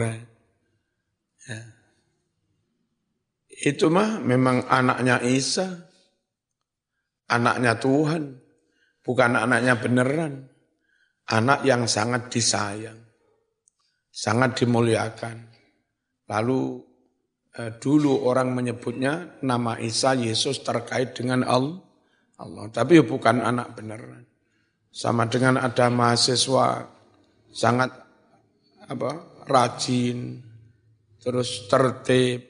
Ya. 1.47 1.61
Itu 3.65 3.87
mah 3.89 4.19
memang 4.19 4.67
anaknya 4.67 5.23
Isa, 5.23 5.87
anaknya 7.31 7.79
Tuhan, 7.79 8.35
bukan 9.07 9.39
anaknya 9.39 9.79
beneran. 9.79 10.51
Anak 11.25 11.65
yang 11.65 11.89
sangat 11.89 12.29
disayang, 12.29 13.01
sangat 14.13 14.61
dimuliakan. 14.61 15.49
Lalu 16.29 16.85
eh, 17.57 17.73
dulu 17.81 18.29
orang 18.29 18.53
menyebutnya 18.53 19.41
nama 19.41 19.81
Isa 19.81 20.13
Yesus 20.13 20.61
terkait 20.61 21.17
dengan 21.17 21.41
Allah, 21.49 21.81
Allah. 22.37 22.69
Tapi 22.69 23.01
bukan 23.01 23.41
anak 23.41 23.73
beneran. 23.73 24.29
Sama 24.93 25.25
dengan 25.25 25.57
ada 25.57 25.89
mahasiswa 25.89 26.94
sangat 27.55 27.95
apa 28.91 29.11
rajin, 29.47 30.43
terus 31.23 31.71
tertib, 31.71 32.43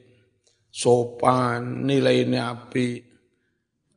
sopan, 0.73 1.85
nilainya 1.85 2.51
api, 2.57 3.05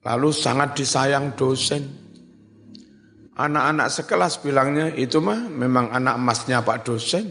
lalu 0.04 0.30
sangat 0.36 0.76
disayang 0.76 1.34
dosen. 1.34 2.06
Anak-anak 3.38 3.88
sekelas 3.94 4.42
bilangnya 4.42 4.90
itu 4.98 5.22
mah 5.22 5.46
memang 5.46 5.94
anak 5.94 6.18
emasnya 6.18 6.66
Pak 6.66 6.80
dosen, 6.84 7.30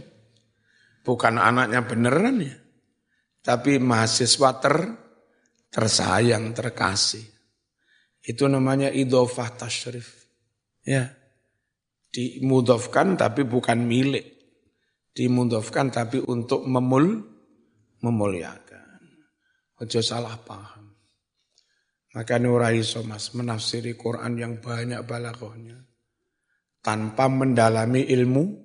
bukan 1.03 1.35
anaknya 1.37 1.83
beneran 1.83 2.47
ya. 2.47 2.57
Tapi 3.43 3.79
mahasiswa 3.79 4.51
ter, 4.59 4.77
tersayang, 5.71 6.55
terkasih. 6.55 7.27
Itu 8.23 8.51
namanya 8.51 8.91
idofah 8.91 9.55
tashrif. 9.55 10.27
Ya. 10.83 11.16
Dimudofkan 12.17 13.13
tapi 13.21 13.45
bukan 13.45 13.85
milik. 13.85 14.25
Dimudofkan 15.13 15.93
tapi 15.93 16.25
untuk 16.25 16.65
memul 16.65 17.21
memuliakan. 18.01 18.89
Ojo 19.85 20.01
salah 20.01 20.41
paham. 20.41 20.97
Maka 22.17 22.41
Nurai 22.41 22.81
Somas 22.81 23.37
menafsiri 23.37 23.93
Quran 24.01 24.41
yang 24.41 24.65
banyak 24.65 25.05
balagohnya. 25.05 25.77
Tanpa 26.81 27.29
mendalami 27.29 28.09
ilmu 28.09 28.65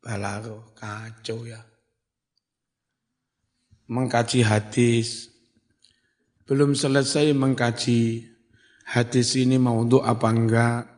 balagoh. 0.00 0.72
Kacau 0.72 1.44
ya. 1.44 1.60
Mengkaji 3.92 4.40
hadis. 4.40 5.28
Belum 6.48 6.72
selesai 6.72 7.36
mengkaji 7.36 8.24
hadis 8.88 9.36
ini 9.36 9.60
mau 9.60 9.76
untuk 9.84 10.00
apa 10.00 10.28
enggak 10.32 10.89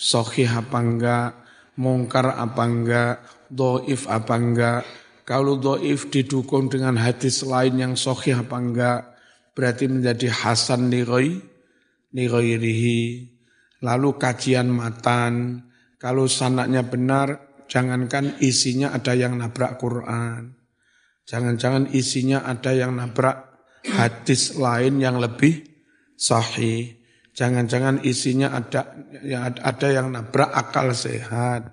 sohih 0.00 0.48
apa 0.48 0.80
enggak, 0.80 1.30
mungkar 1.76 2.32
apa 2.32 2.64
enggak, 2.64 3.14
doif 3.52 4.08
apa 4.08 4.34
enggak. 4.40 4.82
Kalau 5.28 5.60
doif 5.60 6.08
didukung 6.08 6.72
dengan 6.72 6.96
hadis 6.96 7.44
lain 7.44 7.76
yang 7.76 7.94
sohih 7.94 8.40
apa 8.40 8.56
enggak, 8.56 9.00
berarti 9.52 9.92
menjadi 9.92 10.32
hasan 10.32 10.88
niroi, 10.88 11.36
niroirihi. 12.16 13.28
Lalu 13.84 14.08
kajian 14.16 14.72
matan, 14.72 15.64
kalau 16.00 16.24
sanaknya 16.24 16.80
benar, 16.80 17.60
jangankan 17.68 18.40
isinya 18.40 18.96
ada 18.96 19.12
yang 19.12 19.36
nabrak 19.36 19.76
Quran. 19.76 20.56
Jangan-jangan 21.28 21.92
isinya 21.94 22.42
ada 22.42 22.74
yang 22.74 22.96
nabrak 22.96 23.54
hadis 23.86 24.58
lain 24.58 24.98
yang 24.98 25.22
lebih 25.22 25.62
sahih. 26.18 26.99
Jangan-jangan 27.40 28.04
isinya 28.04 28.52
ada 28.52 29.00
ya 29.24 29.48
ada 29.48 29.88
yang 29.88 30.12
nabrak 30.12 30.52
akal 30.52 30.92
sehat. 30.92 31.72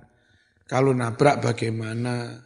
Kalau 0.64 0.96
nabrak 0.96 1.44
bagaimana? 1.44 2.40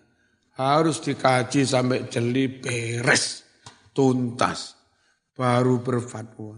Harus 0.57 1.05
dikaji 1.05 1.61
sampai 1.61 2.09
jeli 2.09 2.49
beres, 2.49 3.45
tuntas, 3.93 4.73
baru 5.37 5.85
berfatwa. 5.85 6.57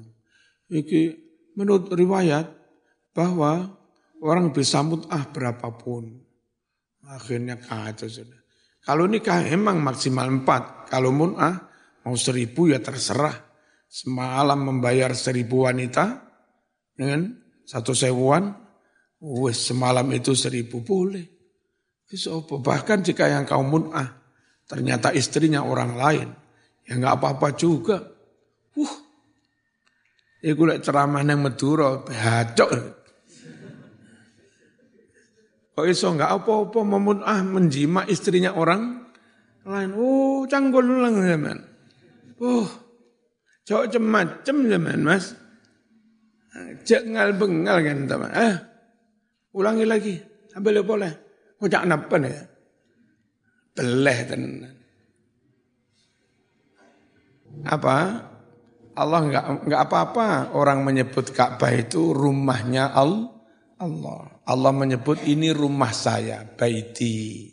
Iki 0.71 1.01
menurut 1.59 1.91
riwayat 1.91 2.47
bahwa 3.11 3.67
orang 4.23 4.55
bisa 4.55 4.79
mut'ah 4.87 5.35
berapapun. 5.35 6.15
Akhirnya 7.11 7.59
kacau 7.59 8.07
sudah. 8.07 8.39
Kalau 8.87 9.03
nikah 9.03 9.43
emang 9.51 9.83
maksimal 9.83 10.31
empat. 10.31 10.87
Kalau 10.87 11.11
mut'ah 11.11 11.59
mau 12.07 12.15
seribu 12.15 12.71
ya 12.71 12.79
terserah. 12.79 13.35
Semalam 13.91 14.63
membayar 14.63 15.11
seribu 15.11 15.67
wanita 15.67 16.22
dengan 16.93 17.33
satu 17.63 17.91
sewuan, 17.95 18.53
wes 19.19 19.69
semalam 19.69 20.05
itu 20.13 20.35
seribu 20.37 20.83
boleh. 20.83 21.25
Bahkan 22.13 22.99
jika 23.01 23.25
yang 23.25 23.47
kau 23.49 23.65
mun'ah, 23.65 24.21
ternyata 24.69 25.09
istrinya 25.15 25.65
orang 25.65 25.97
lain, 25.97 26.27
ya 26.85 26.93
nggak 26.99 27.15
apa-apa 27.17 27.47
juga. 27.57 27.97
Uh, 28.77 28.95
Iku 30.43 30.67
lek 30.67 30.83
ceramah 30.83 31.23
nang 31.23 31.39
Madura, 31.39 32.03
bacok. 32.03 32.71
Kok 35.73 35.87
iso 35.89 36.13
nggak 36.13 36.43
apa-apa 36.43 36.79
memunah 36.85 37.41
menjima 37.41 38.05
istrinya 38.05 38.53
orang 38.53 39.09
lain. 39.65 39.89
Oh, 39.97 40.45
canggul 40.45 40.85
lang 40.85 41.17
zaman. 41.17 41.57
Oh, 42.43 42.67
cowok 43.65 43.87
cemacem 43.89 44.57
zaman 44.69 44.99
mas. 45.01 45.33
Cengal 46.83 47.35
bengal 47.35 47.77
kan 47.83 47.97
teman. 48.07 48.31
Eh, 48.31 48.55
ulangi 49.55 49.85
lagi. 49.87 50.15
Sampai 50.51 50.79
boleh. 50.83 51.11
Ngocak 51.57 51.83
napa 51.87 52.15
nih? 52.19 52.35
Beleh 53.73 54.19
tenan. 54.27 54.73
Apa? 57.63 57.97
Allah 58.93 59.19
enggak 59.25 59.45
enggak 59.65 59.81
apa-apa 59.89 60.27
orang 60.53 60.85
menyebut 60.85 61.33
Ka'bah 61.33 61.73
itu 61.73 62.13
rumahnya 62.13 62.93
Allah. 62.93 64.37
Allah 64.45 64.71
menyebut 64.71 65.25
ini 65.25 65.49
rumah 65.49 65.91
saya, 65.91 66.45
baiti. 66.45 67.49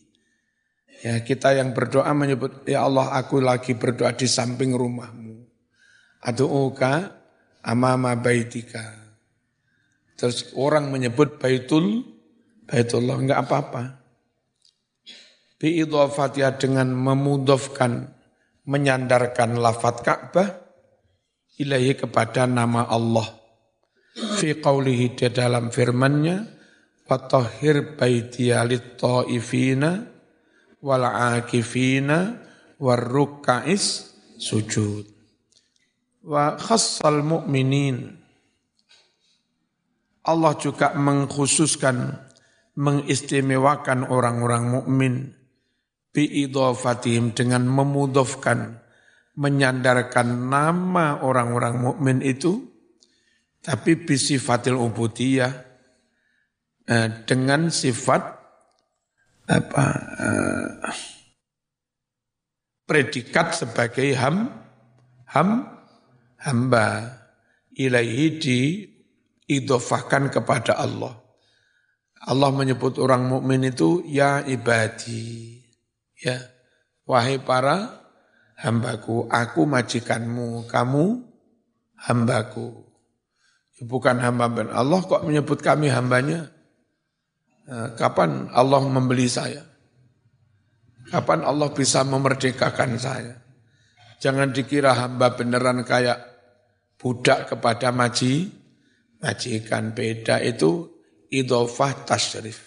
Ya, 1.01 1.25
kita 1.25 1.57
yang 1.57 1.73
berdoa 1.73 2.13
menyebut, 2.13 2.69
ya 2.69 2.85
Allah 2.85 3.17
aku 3.17 3.41
lagi 3.41 3.73
berdoa 3.73 4.13
di 4.13 4.29
samping 4.29 4.77
rumahmu. 4.77 5.49
Adu'uka 6.29 7.09
amama 7.65 8.13
baitika. 8.21 9.00
Terus 10.21 10.53
orang 10.53 10.93
menyebut 10.93 11.41
baitul, 11.41 12.05
baitullah, 12.69 13.17
enggak 13.17 13.41
apa-apa. 13.49 14.05
Biidhafatnya 15.57 16.61
dengan 16.61 16.93
memudofkan 16.93 18.13
menyandarkan 18.69 19.57
lafat 19.57 19.97
Ka'bah 20.05 20.49
ilahi 21.57 21.97
kepada 21.97 22.45
nama 22.45 22.85
Allah. 22.85 23.33
Fi 24.37 24.61
qawlihi 24.61 25.17
di 25.17 25.29
dalam 25.33 25.73
firman-Nya 25.73 26.37
fatahhir 27.09 27.97
baitiya 27.97 28.61
lit-taifina 28.69 30.05
wal 30.85 31.05
akifina 31.09 32.45
warrukais 32.77 34.13
sujud. 34.37 35.09
Wa 36.29 36.61
khassal 36.61 37.25
mu'minin 37.25 38.20
Allah 40.27 40.53
juga 40.61 40.93
mengkhususkan 40.93 42.29
mengistimewakan 42.77 44.09
orang-orang 44.09 44.65
mukmin. 44.69 45.15
Biidhafatihim 46.11 47.39
dengan 47.39 47.71
memudofkan 47.71 48.83
menyandarkan 49.39 50.51
nama 50.51 51.23
orang-orang 51.23 51.79
mukmin 51.79 52.19
itu 52.19 52.67
tapi 53.63 53.95
bisifatil 53.95 54.75
ubudiyah 54.75 55.55
eh, 56.91 57.09
dengan 57.23 57.71
sifat 57.71 58.23
apa 59.47 59.87
eh, 60.19 60.93
predikat 62.91 63.55
sebagai 63.55 64.11
ham 64.19 64.51
ham 65.31 65.79
hamba. 66.43 67.17
Ilaihi 67.71 68.37
diidofahkan 69.51 70.31
kepada 70.31 70.79
Allah. 70.79 71.19
Allah 72.23 72.51
menyebut 72.55 73.03
orang 73.03 73.27
mukmin 73.27 73.67
itu 73.67 74.07
ya 74.07 74.47
ibadi 74.47 75.59
Ya, 76.21 76.37
wahai 77.09 77.41
para 77.41 77.97
hambaku, 78.61 79.25
aku 79.33 79.65
majikanmu, 79.65 80.69
kamu 80.69 81.17
hambaku. 81.97 82.77
Ya, 83.81 83.89
bukan 83.89 84.21
hamba 84.21 84.53
ben 84.53 84.69
Allah 84.69 85.01
kok 85.01 85.25
menyebut 85.25 85.65
kami 85.65 85.89
hambanya? 85.89 86.53
Nah, 87.65 87.97
kapan 87.97 88.53
Allah 88.53 88.85
membeli 88.85 89.33
saya? 89.33 89.65
Kapan 91.09 91.41
Allah 91.41 91.73
bisa 91.73 92.05
memerdekakan 92.05 93.01
saya? 93.01 93.41
Jangan 94.21 94.53
dikira 94.53 94.93
hamba 94.93 95.33
beneran 95.33 95.89
kayak 95.89 96.21
budak 97.01 97.49
kepada 97.49 97.89
maji, 97.97 98.60
majikan 99.21 99.93
beda 99.93 100.41
itu 100.41 100.89
idofah 101.31 102.09
tasrif. 102.09 102.59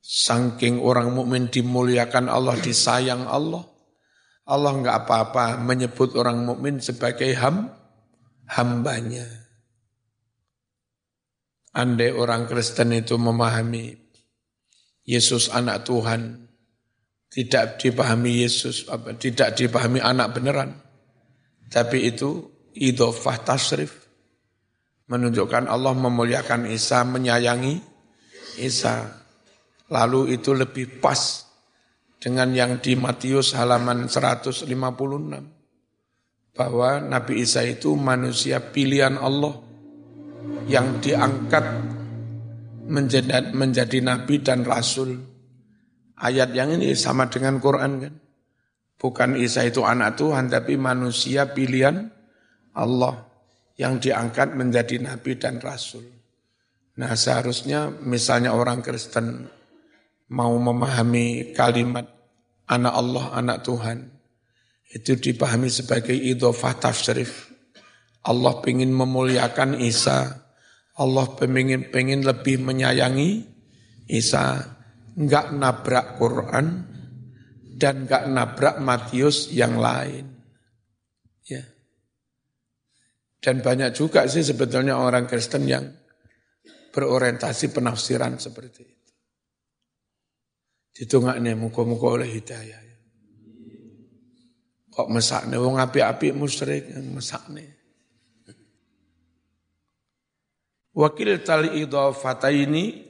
Saking 0.00 0.80
orang 0.80 1.12
mukmin 1.12 1.52
dimuliakan 1.52 2.32
Allah, 2.32 2.56
disayang 2.56 3.28
Allah. 3.28 3.60
Allah 4.48 4.72
enggak 4.72 5.04
apa-apa 5.04 5.60
menyebut 5.60 6.16
orang 6.16 6.40
mukmin 6.48 6.80
sebagai 6.80 7.28
ham, 7.36 7.68
hambanya. 8.48 9.28
Andai 11.76 12.16
orang 12.16 12.48
Kristen 12.48 12.96
itu 12.96 13.20
memahami 13.20 13.92
Yesus 15.04 15.52
anak 15.52 15.84
Tuhan, 15.84 16.48
tidak 17.28 17.76
dipahami 17.76 18.40
Yesus, 18.40 18.88
tidak 19.20 19.52
dipahami 19.60 20.00
anak 20.00 20.32
beneran. 20.32 20.80
Tapi 21.68 22.08
itu 22.08 22.48
idofah 22.72 23.44
tasrif. 23.44 24.07
Menunjukkan 25.08 25.72
Allah 25.72 25.96
memuliakan 25.96 26.68
Isa, 26.68 27.00
menyayangi 27.04 27.80
Isa. 28.60 29.08
Lalu 29.88 30.36
itu 30.36 30.52
lebih 30.52 31.00
pas 31.00 31.48
dengan 32.20 32.52
yang 32.52 32.76
di 32.82 32.92
Matius 32.92 33.56
halaman 33.56 34.04
156 34.04 34.68
bahwa 36.52 36.98
Nabi 37.00 37.40
Isa 37.40 37.62
itu 37.64 37.94
manusia 37.94 38.60
pilihan 38.60 39.16
Allah 39.16 39.54
yang 40.66 40.98
diangkat 40.98 41.64
menjadi, 42.88 43.54
menjadi 43.54 43.98
nabi 44.02 44.42
dan 44.42 44.66
rasul. 44.66 45.14
Ayat 46.18 46.50
yang 46.50 46.74
ini 46.74 46.98
sama 46.98 47.30
dengan 47.30 47.62
Quran 47.62 47.92
kan. 48.02 48.14
Bukan 48.98 49.38
Isa 49.38 49.62
itu 49.62 49.86
anak 49.86 50.18
Tuhan 50.18 50.50
tapi 50.50 50.74
manusia 50.74 51.46
pilihan 51.54 52.10
Allah 52.74 53.27
yang 53.78 54.02
diangkat 54.02 54.58
menjadi 54.58 54.98
nabi 54.98 55.38
dan 55.38 55.62
rasul. 55.62 56.04
Nah 56.98 57.14
seharusnya 57.14 57.94
misalnya 58.02 58.52
orang 58.52 58.82
Kristen 58.82 59.46
mau 60.34 60.52
memahami 60.58 61.54
kalimat 61.54 62.04
anak 62.68 62.94
Allah, 62.94 63.24
anak 63.32 63.58
Tuhan, 63.64 63.98
itu 64.92 65.16
dipahami 65.16 65.72
sebagai 65.72 66.12
idhofah 66.12 66.76
tafsirif. 66.76 67.48
Allah 68.26 68.60
ingin 68.68 68.92
memuliakan 68.92 69.80
Isa, 69.80 70.44
Allah 70.98 71.26
pengen, 71.38 71.88
pengen 71.88 72.26
lebih 72.26 72.60
menyayangi 72.60 73.46
Isa, 74.10 74.76
enggak 75.16 75.54
nabrak 75.54 76.20
Quran, 76.20 76.66
dan 77.78 78.04
enggak 78.04 78.24
nabrak 78.28 78.76
Matius 78.82 79.48
yang 79.54 79.80
lain. 79.80 80.28
Ya. 81.48 81.64
Dan 83.38 83.62
banyak 83.62 83.94
juga 83.94 84.26
sih 84.26 84.42
sebetulnya 84.42 84.98
orang 84.98 85.30
Kristen 85.30 85.62
yang 85.70 85.86
berorientasi 86.90 87.70
penafsiran 87.70 88.34
seperti 88.42 88.82
itu. 88.82 89.12
Ditungakne 90.98 91.54
muka-muka 91.54 92.18
oleh 92.18 92.26
hidayah. 92.26 92.82
Kok 94.90 95.08
mesakne 95.14 95.54
wong 95.54 95.78
api-api 95.78 96.34
musyrik 96.34 96.90
mesakne. 97.14 97.78
Wakil 100.98 101.38
tali 101.46 101.86
idhofata 101.86 102.50
ini 102.50 103.06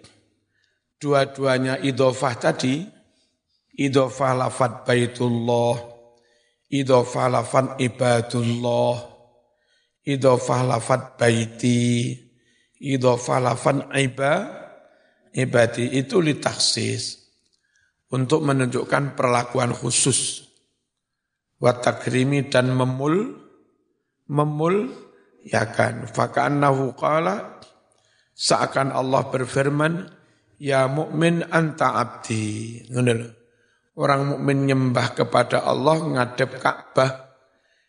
dua-duanya 1.00 1.80
idhofah 1.80 2.36
tadi 2.36 2.84
idhofah 3.80 4.36
lafad 4.36 4.84
baitullah 4.84 5.80
idhofah 6.68 7.26
lafad 7.32 7.80
ibadullah 7.80 9.17
idhofah 10.08 10.64
lafat 10.64 11.20
baiti, 11.20 12.16
idhofah 12.80 13.38
lafan 13.44 13.92
iba, 13.92 14.48
ibadi 15.36 16.00
itu 16.00 16.24
litaksis. 16.24 17.28
Untuk 18.08 18.40
menunjukkan 18.40 19.12
perlakuan 19.20 19.76
khusus. 19.76 20.48
Watakrimi 21.60 22.48
dan 22.48 22.72
memul 22.72 23.36
memul 24.32 24.88
ya 25.44 25.68
kan. 25.68 26.08
Faka'annahu 26.08 26.96
qala 26.96 27.60
seakan 28.32 28.96
Allah 28.96 29.28
berfirman 29.28 30.08
ya 30.56 30.88
mukmin 30.88 31.44
anta 31.52 32.00
abdi. 32.00 32.80
Ngono 32.88 33.12
orang 34.00 34.20
mukmin 34.24 34.72
nyembah 34.72 35.12
kepada 35.12 35.68
Allah 35.68 36.00
ngadep 36.00 36.56
Ka'bah 36.64 37.27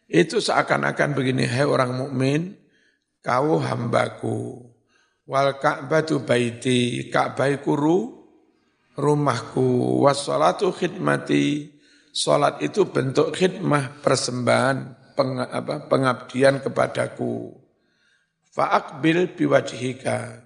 itu 0.10 0.42
seakan-akan 0.42 1.14
begini 1.14 1.46
hai 1.46 1.70
orang 1.70 1.94
mukmin 1.94 2.58
kau 3.22 3.62
hambaku. 3.62 4.66
Wal 5.30 5.62
ka'batu 5.62 6.26
baiti 6.26 7.06
ka'bah 7.14 7.54
kuru 7.62 8.26
rumahku. 8.98 10.02
Wassalatu 10.02 10.74
khidmati. 10.74 11.78
Salat 12.10 12.58
itu 12.66 12.90
bentuk 12.90 13.38
khidmah 13.38 14.02
persembahan 14.02 14.78
peng, 15.14 15.38
apa, 15.38 15.86
pengabdian 15.86 16.58
kepadaku. 16.58 17.54
Fa'akbil 18.50 19.38
biwajhika. 19.38 20.42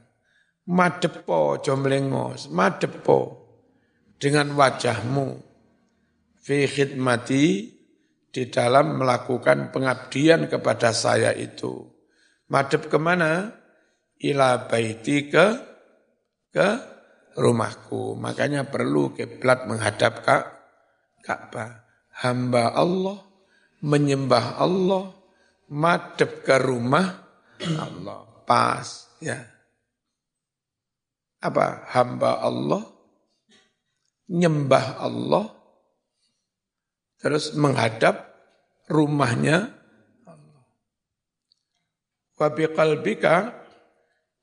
Madepo 0.68 1.64
jomlengos 1.64 2.52
madepo. 2.52 3.48
Dengan 4.20 4.52
wajahmu. 4.60 5.40
Fi 6.44 6.68
khidmati 6.68 7.72
di 8.34 8.50
dalam 8.50 8.98
melakukan 8.98 9.70
pengabdian 9.70 10.50
kepada 10.50 10.90
saya 10.90 11.30
itu 11.38 11.86
madep 12.50 12.90
ke 12.90 12.98
mana 12.98 13.54
ila 14.18 14.66
baiti 14.66 15.30
ke 15.30 15.46
ke 16.50 16.68
rumahku. 17.38 18.18
Makanya 18.18 18.66
perlu 18.70 19.14
kiblat 19.14 19.70
menghadap 19.70 20.26
Ka'bah. 21.24 21.86
Hamba 22.14 22.78
Allah 22.78 23.26
menyembah 23.82 24.62
Allah 24.62 25.14
madep 25.70 26.46
ke 26.46 26.56
rumah 26.62 27.26
Allah. 27.62 28.22
Pas 28.46 29.10
ya. 29.18 29.40
Apa? 31.42 31.90
Hamba 31.90 32.38
Allah 32.44 32.84
nyembah 34.30 35.02
Allah 35.04 35.46
terus 37.24 37.56
menghadap 37.56 38.36
rumahnya 38.92 39.72
Allah. 40.28 40.64
Wa 42.36 42.52
biqalbika 42.52 43.56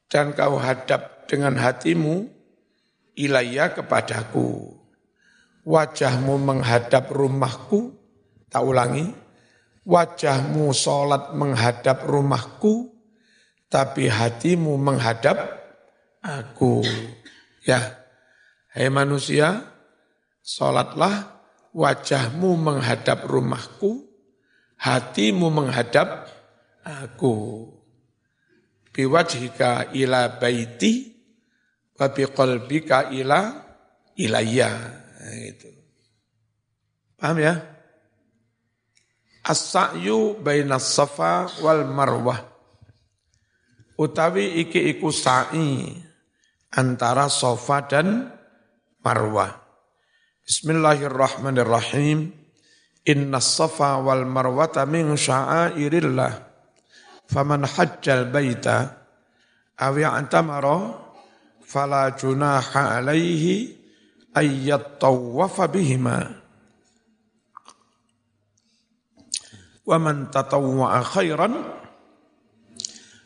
dan 0.08 0.32
kau 0.32 0.56
hadap 0.56 1.28
dengan 1.28 1.60
hatimu 1.60 2.24
ilayya 3.20 3.76
kepadaku. 3.76 4.80
Wajahmu 5.60 6.40
menghadap 6.40 7.12
rumahku, 7.12 7.92
tak 8.48 8.64
ulangi, 8.64 9.12
wajahmu 9.84 10.72
sholat 10.72 11.36
menghadap 11.36 12.00
rumahku, 12.08 12.96
tapi 13.68 14.08
hatimu 14.08 14.80
menghadap 14.80 15.36
aku. 16.24 16.80
Ya, 17.60 18.08
hai 18.72 18.88
manusia, 18.88 19.68
sholatlah 20.40 21.39
wajahmu 21.74 22.59
menghadap 22.59 23.26
rumahku, 23.26 24.06
hatimu 24.78 25.50
menghadap 25.50 26.26
aku. 26.83 27.66
Biwajhika 28.90 29.94
ila 29.94 30.40
baiti 30.42 31.14
wa 31.94 32.06
biqalbika 32.11 33.14
ila 33.14 33.54
ilayya. 34.18 34.70
Nah, 35.20 35.37
itu. 35.46 35.70
Paham 37.14 37.38
ya? 37.38 37.54
As-sa'yu 39.46 40.42
bainas 40.42 40.90
safa 40.90 41.48
wal 41.62 41.87
marwah. 41.87 42.40
Utawi 44.00 44.64
iki 44.64 44.96
iku 44.96 45.12
sa'i 45.12 45.92
antara 46.72 47.28
sofa 47.28 47.85
dan 47.85 48.33
marwah 49.04 49.69
Bismillahirrahmanirrahim 50.50 52.34
Inna 53.06 53.38
safa 53.38 54.02
wal 54.02 54.26
marwata 54.26 54.82
min 54.82 55.14
sya'airillah 55.14 56.42
faman 57.30 57.62
hajjal 57.62 58.26
baita 58.34 58.98
aw 59.78 59.94
ya'tamara 59.94 61.06
fala 61.62 62.18
junaha 62.18 62.98
alaihi 62.98 63.78
ayyat 64.34 64.98
tawwafa 64.98 65.70
bihima 65.70 66.34
wa 69.86 69.96
man 70.02 70.34
tatawwa'a 70.34 70.98
khairan 71.14 71.62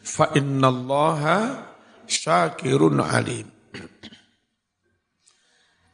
fa 0.05 0.29
innallaha 0.37 1.57
syakirun 2.05 3.01
alim 3.01 3.49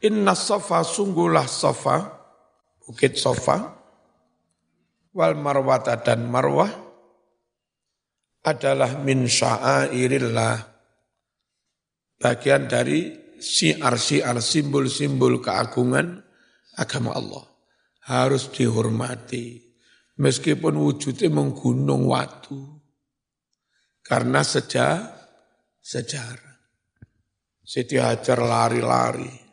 Inna 0.01 0.33
safa 0.33 0.81
sungguhlah 0.81 1.45
safa, 1.45 2.09
bukit 2.81 3.21
safa, 3.21 3.77
wal 5.13 5.37
marwata 5.37 6.01
dan 6.01 6.25
marwah, 6.25 6.73
adalah 8.41 8.97
min 9.05 9.29
sya'airillah. 9.29 10.57
Bagian 12.21 12.69
dari 12.69 13.13
siar-siar 13.41 14.37
simbol-simbol 14.41 15.41
keagungan 15.41 16.21
agama 16.77 17.17
Allah. 17.17 17.45
Harus 18.09 18.49
dihormati. 18.53 19.61
Meskipun 20.21 20.77
wujudnya 20.77 21.33
menggunung 21.33 22.05
watu. 22.05 22.61
Karena 24.05 24.45
sejak 24.45 25.01
sejarah. 25.81 26.61
Siti 27.65 27.97
Hajar 27.97 28.41
lari-lari. 28.41 29.50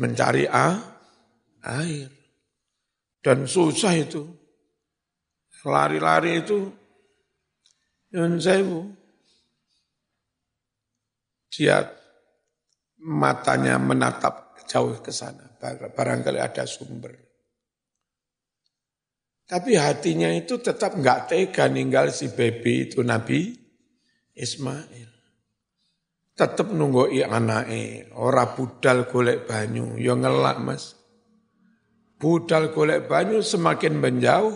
Mencari 0.00 0.44
a, 0.50 0.78
air. 1.64 2.10
Dan 3.22 3.46
susah 3.46 3.94
itu. 3.94 4.22
Lari-lari 5.64 6.44
itu 6.44 6.84
Nyun 8.14 8.38
sewu. 8.38 8.94
Dia 11.50 11.82
matanya 13.02 13.74
menatap 13.82 14.54
jauh 14.70 15.02
ke 15.02 15.10
sana. 15.10 15.58
Barangkali 15.90 16.38
ada 16.38 16.62
sumber. 16.62 17.10
Tapi 19.44 19.74
hatinya 19.74 20.30
itu 20.30 20.62
tetap 20.62 20.94
nggak 20.94 21.28
tega 21.28 21.66
ninggal 21.66 22.14
si 22.14 22.30
baby 22.30 22.88
itu 22.88 23.02
Nabi 23.02 23.50
Ismail. 24.38 25.13
Tetap 26.34 26.74
nunggu 26.74 27.14
anake, 27.22 28.10
ora 28.18 28.50
budal 28.58 29.06
golek 29.06 29.46
banyu, 29.46 29.94
ya 29.94 30.18
ngelak 30.18 30.58
mas. 30.58 30.98
Budal 32.18 32.74
golek 32.74 33.06
banyu 33.06 33.38
semakin 33.38 34.02
menjauh, 34.02 34.54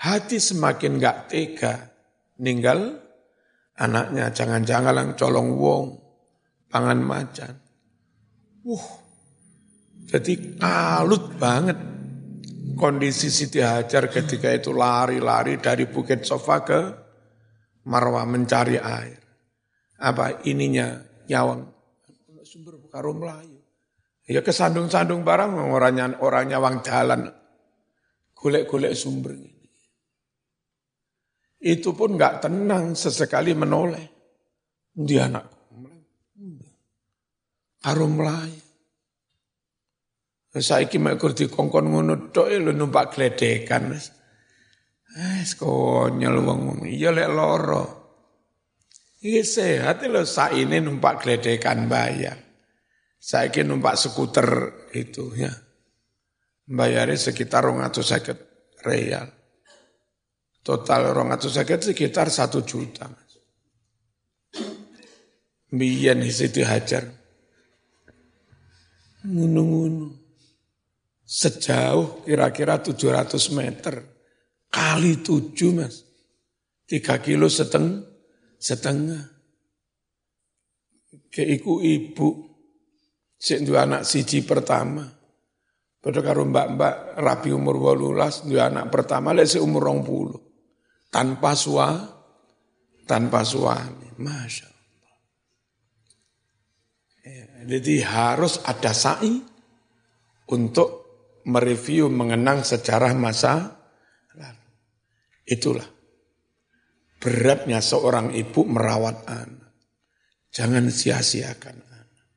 hati 0.00 0.40
semakin 0.40 0.96
nggak 0.96 1.18
tega 1.28 1.74
ninggal 2.40 2.98
anaknya 3.78 4.30
jangan-jangan 4.30 4.94
lang 4.94 5.08
colong 5.18 5.54
wong 5.58 5.86
pangan 6.70 7.00
macan. 7.02 7.54
Uh, 8.64 8.86
jadi 10.08 10.56
kalut 10.56 11.36
banget 11.36 11.78
kondisi 12.74 13.28
Siti 13.28 13.60
Hajar 13.60 14.08
ketika 14.08 14.50
itu 14.50 14.72
lari-lari 14.72 15.60
dari 15.60 15.84
Bukit 15.84 16.24
Sofa 16.24 16.64
ke 16.64 16.80
Marwah 17.84 18.24
mencari 18.24 18.80
air. 18.80 19.23
Apa 20.04 20.44
ininya 20.44 21.00
nyawang 21.32 21.64
sumber 22.44 22.76
karum 22.92 23.24
Melayu. 23.24 23.56
Ya 24.28 24.44
kesandung-sandung 24.44 25.24
barang 25.24 25.56
orangnya 25.72 26.20
orang 26.20 26.52
nyawang 26.52 26.84
jalan. 26.84 27.32
Golek-golek 28.36 28.92
sumbernya 28.92 29.54
itu 31.64 31.96
pun 31.96 32.20
nggak 32.20 32.44
tenang 32.44 32.92
sesekali 32.92 33.56
menoleh. 33.56 34.12
Dia 34.92 35.26
anak 35.32 35.48
harum 37.88 38.12
Melayu. 38.20 38.62
Saya 40.54 40.86
kira 40.86 41.18
kur 41.18 41.34
di 41.34 41.50
kongkon 41.50 41.90
ngono 41.90 42.30
tok 42.30 42.46
lu 42.62 42.70
numpak 42.70 43.16
gledekan 43.16 43.90
wis. 43.90 44.12
Eh 45.18 45.42
konyol 45.58 46.36
wong 46.46 46.60
iya 46.86 47.10
lek 47.10 47.32
loro. 47.32 48.03
Iki 49.24 49.40
sehat 49.40 50.04
lho 50.04 50.20
ini 50.52 50.84
numpak 50.84 51.24
gledekan 51.24 51.88
bayar. 51.88 52.36
Saya 53.16 53.48
kira 53.48 53.72
numpak 53.72 53.96
skuter 53.96 54.84
itu 54.92 55.32
ya. 55.32 55.48
Bayarnya 56.68 57.16
sekitar 57.16 57.64
250 57.64 58.84
real. 58.84 59.24
Total 60.60 61.08
orang 61.08 61.32
atau 61.32 61.48
sakit 61.48 61.92
sekitar 61.92 62.28
satu 62.28 62.68
juta. 62.68 63.08
Biyen 65.72 66.20
Siti 66.28 66.60
Hajar. 66.60 67.08
Ngunu-ngunu. 69.24 70.20
Sejauh 71.24 72.28
kira-kira 72.28 72.76
700 72.84 73.56
meter. 73.56 73.94
Kali 74.68 75.24
tujuh 75.24 75.72
mas. 75.72 76.04
Tiga 76.84 77.16
kilo 77.24 77.48
seteng, 77.48 78.13
setengah. 78.64 79.28
Keiku 81.28 81.84
ibu. 81.84 82.56
Sik 83.36 83.68
anak 83.68 84.08
siji 84.08 84.40
pertama. 84.40 85.04
Pada 86.00 86.20
karo 86.24 86.48
mbak-mbak 86.48 87.16
rapi 87.16 87.52
umur 87.52 87.76
walulas, 87.80 88.44
dua 88.44 88.68
anak 88.68 88.92
pertama, 88.92 89.32
lek 89.32 89.48
umur 89.56 89.88
rong 89.88 90.00
puluh 90.04 90.36
tanpa 91.08 91.56
sua, 91.56 91.96
tanpa 93.08 93.40
suami. 93.44 94.12
Masya 94.20 94.68
Allah. 94.68 95.16
Ya, 97.24 97.44
jadi 97.76 97.94
harus 98.04 98.60
ada 98.68 98.92
sa'i 98.92 99.40
untuk 100.52 101.04
mereview 101.48 102.12
mengenang 102.12 102.64
sejarah 102.64 103.16
masa 103.16 103.72
lalu. 104.36 104.68
Itulah 105.48 105.88
beratnya 107.24 107.80
seorang 107.80 108.36
ibu 108.36 108.68
merawat 108.68 109.24
anak. 109.24 109.72
Jangan 110.52 110.92
sia-siakan 110.92 111.76
anak. 111.80 112.28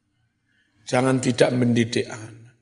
Jangan 0.87 1.19
tidak 1.19 1.51
mendidik 1.51 2.07
anak. 2.07 2.55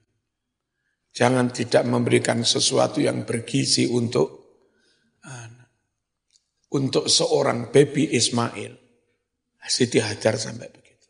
Jangan 1.14 1.54
tidak 1.54 1.86
memberikan 1.86 2.42
sesuatu 2.42 2.98
yang 2.98 3.24
bergizi 3.24 3.86
untuk 3.86 4.42
untuk 6.76 7.08
seorang 7.08 7.72
baby 7.72 8.18
Ismail. 8.18 8.74
Siti 9.66 9.98
Hajar 9.98 10.38
sampai 10.38 10.70
begitu. 10.70 11.10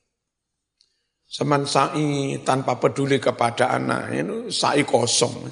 Seman 1.27 1.67
sa'i 1.67 2.39
tanpa 2.47 2.79
peduli 2.79 3.19
kepada 3.19 3.67
anak, 3.73 4.15
itu 4.15 4.47
sa'i 4.47 4.87
kosong. 4.87 5.51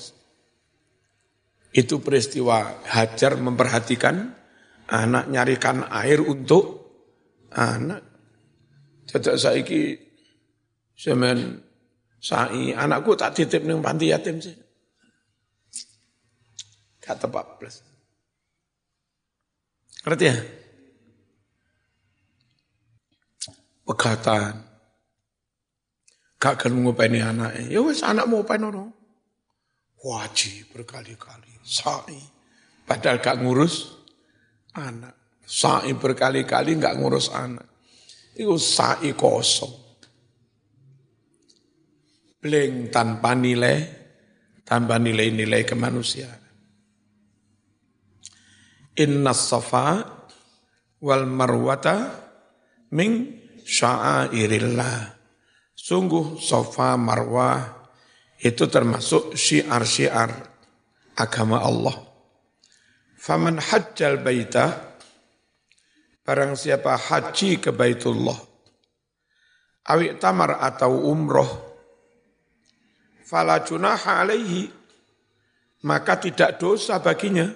Itu 1.76 2.00
peristiwa 2.00 2.80
Hajar 2.88 3.36
memperhatikan 3.36 4.43
anak 4.90 5.32
nyarikan 5.32 5.88
air 5.88 6.20
untuk 6.20 6.84
anak. 7.54 8.02
Jadi 9.08 9.36
saiki 9.38 9.82
semen 10.96 11.60
sa'i 12.18 12.72
anakku 12.74 13.14
tak 13.14 13.36
titip 13.38 13.64
ning 13.68 13.84
panti 13.84 14.10
yatim 14.10 14.40
sih. 14.40 14.56
Kata 17.04 17.28
Pak 17.28 17.60
Plus. 17.60 17.84
Ngerti 20.08 20.26
ya? 20.28 20.38
Pegatan. 23.84 24.56
Gak 26.40 26.64
gelem 26.64 26.88
ngopeni 26.88 27.20
anaknya. 27.20 27.68
Ya 27.68 27.80
wes 27.84 28.04
anak 28.04 28.28
mau 28.32 28.44
apa 28.44 28.56
nono. 28.56 28.92
Wajib 30.00 30.76
berkali-kali. 30.76 31.60
Sa'i. 31.64 32.20
Padahal 32.84 33.20
gak 33.24 33.40
ngurus 33.40 34.03
anak. 34.78 35.42
Sa'i 35.44 35.94
berkali-kali 35.94 36.80
gak 36.80 36.98
ngurus 36.98 37.30
anak. 37.34 37.68
Itu 38.34 38.58
sa'i 38.58 39.14
kosong. 39.14 39.74
Bling 42.44 42.92
tanpa 42.92 43.38
nilai, 43.38 43.78
tanpa 44.68 45.00
nilai-nilai 45.00 45.64
kemanusiaan. 45.64 46.42
Inna 49.00 49.34
safa 49.34 50.06
wal 51.02 51.26
marwata 51.26 52.14
min 52.94 53.42
sya'airillah. 53.64 55.18
Sungguh 55.74 56.40
safa 56.40 56.96
marwah 56.96 57.60
itu 58.44 58.68
termasuk 58.68 59.34
syiar-syiar 59.40 60.32
agama 61.16 61.64
Allah. 61.64 62.13
Faman 63.24 63.56
hajjal 63.56 64.20
baita, 64.20 65.00
barang 66.28 66.60
siapa 66.60 67.00
haji 67.00 67.56
ke 67.56 67.72
baitullah, 67.72 68.36
awik 69.88 70.20
tamar 70.20 70.60
atau 70.60 71.08
umroh, 71.08 71.48
fala 73.24 73.64
junaha 73.64 74.28
alaihi, 74.28 74.68
maka 75.88 76.20
tidak 76.20 76.60
dosa 76.60 77.00
baginya, 77.00 77.48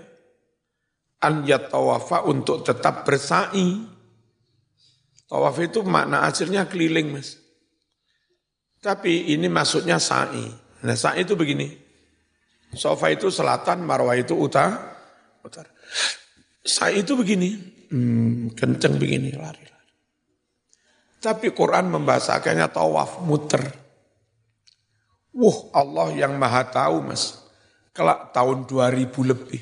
an 1.19 1.43
yatawafa 1.43 2.23
untuk 2.23 2.63
tetap 2.63 3.03
bersa'i. 3.03 3.83
Tawaf 5.27 5.59
itu 5.59 5.83
makna 5.83 6.23
aslinya 6.23 6.63
keliling, 6.71 7.11
Mas. 7.11 7.35
Tapi 8.79 9.35
ini 9.35 9.51
maksudnya 9.51 9.99
sa'i. 9.99 10.47
Nah, 10.87 10.95
sa'i 10.95 11.27
itu 11.27 11.35
begini. 11.35 11.67
Sofa 12.71 13.11
itu 13.11 13.27
selatan, 13.27 13.83
Marwah 13.83 14.15
itu 14.15 14.31
utara. 14.31 14.96
Utara. 15.47 15.71
Sa'i 16.61 17.01
itu 17.01 17.15
begini. 17.15 17.55
Hmm, 17.87 18.51
kenceng 18.51 18.99
begini, 18.99 19.31
lari-lari. 19.31 19.95
Tapi 21.23 21.55
Quran 21.55 21.87
membahasakannya 21.87 22.67
tawaf 22.67 23.23
muter. 23.23 23.63
Wah, 25.31 25.57
Allah 25.71 26.11
yang 26.13 26.35
maha 26.35 26.67
tahu, 26.67 27.07
Mas. 27.07 27.47
Kelak 27.95 28.35
tahun 28.35 28.69
2000 28.69 29.09
lebih 29.25 29.61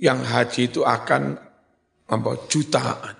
yang 0.00 0.24
haji 0.24 0.72
itu 0.72 0.80
akan 0.82 1.36
membawa 2.08 2.36
jutaan. 2.48 3.14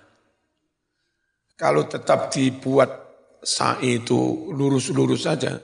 Kalau 1.55 1.85
tetap 1.85 2.33
dibuat 2.33 2.89
sa'i 3.45 4.01
itu 4.01 4.49
lurus-lurus 4.51 5.29
saja, 5.29 5.61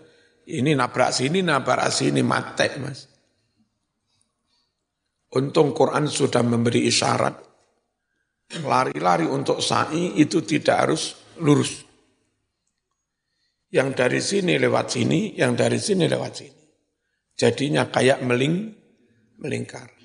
ini 0.46 0.76
nabrak 0.76 1.10
sini, 1.10 1.40
nabrak 1.40 1.88
sini, 1.88 2.20
mati 2.20 2.68
mas. 2.78 3.08
Untung 5.34 5.74
Quran 5.74 6.06
sudah 6.06 6.46
memberi 6.46 6.86
isyarat, 6.86 7.34
lari-lari 8.62 9.26
untuk 9.26 9.58
sa'i 9.58 10.14
itu 10.22 10.46
tidak 10.46 10.76
harus 10.86 11.18
lurus. 11.42 11.82
Yang 13.74 13.88
dari 13.98 14.20
sini 14.22 14.54
lewat 14.62 14.86
sini, 14.94 15.34
yang 15.34 15.58
dari 15.58 15.82
sini 15.82 16.06
lewat 16.06 16.32
sini. 16.38 16.62
Jadinya 17.36 17.90
kayak 17.90 18.22
meling, 18.22 18.70
melingkar 19.42 19.96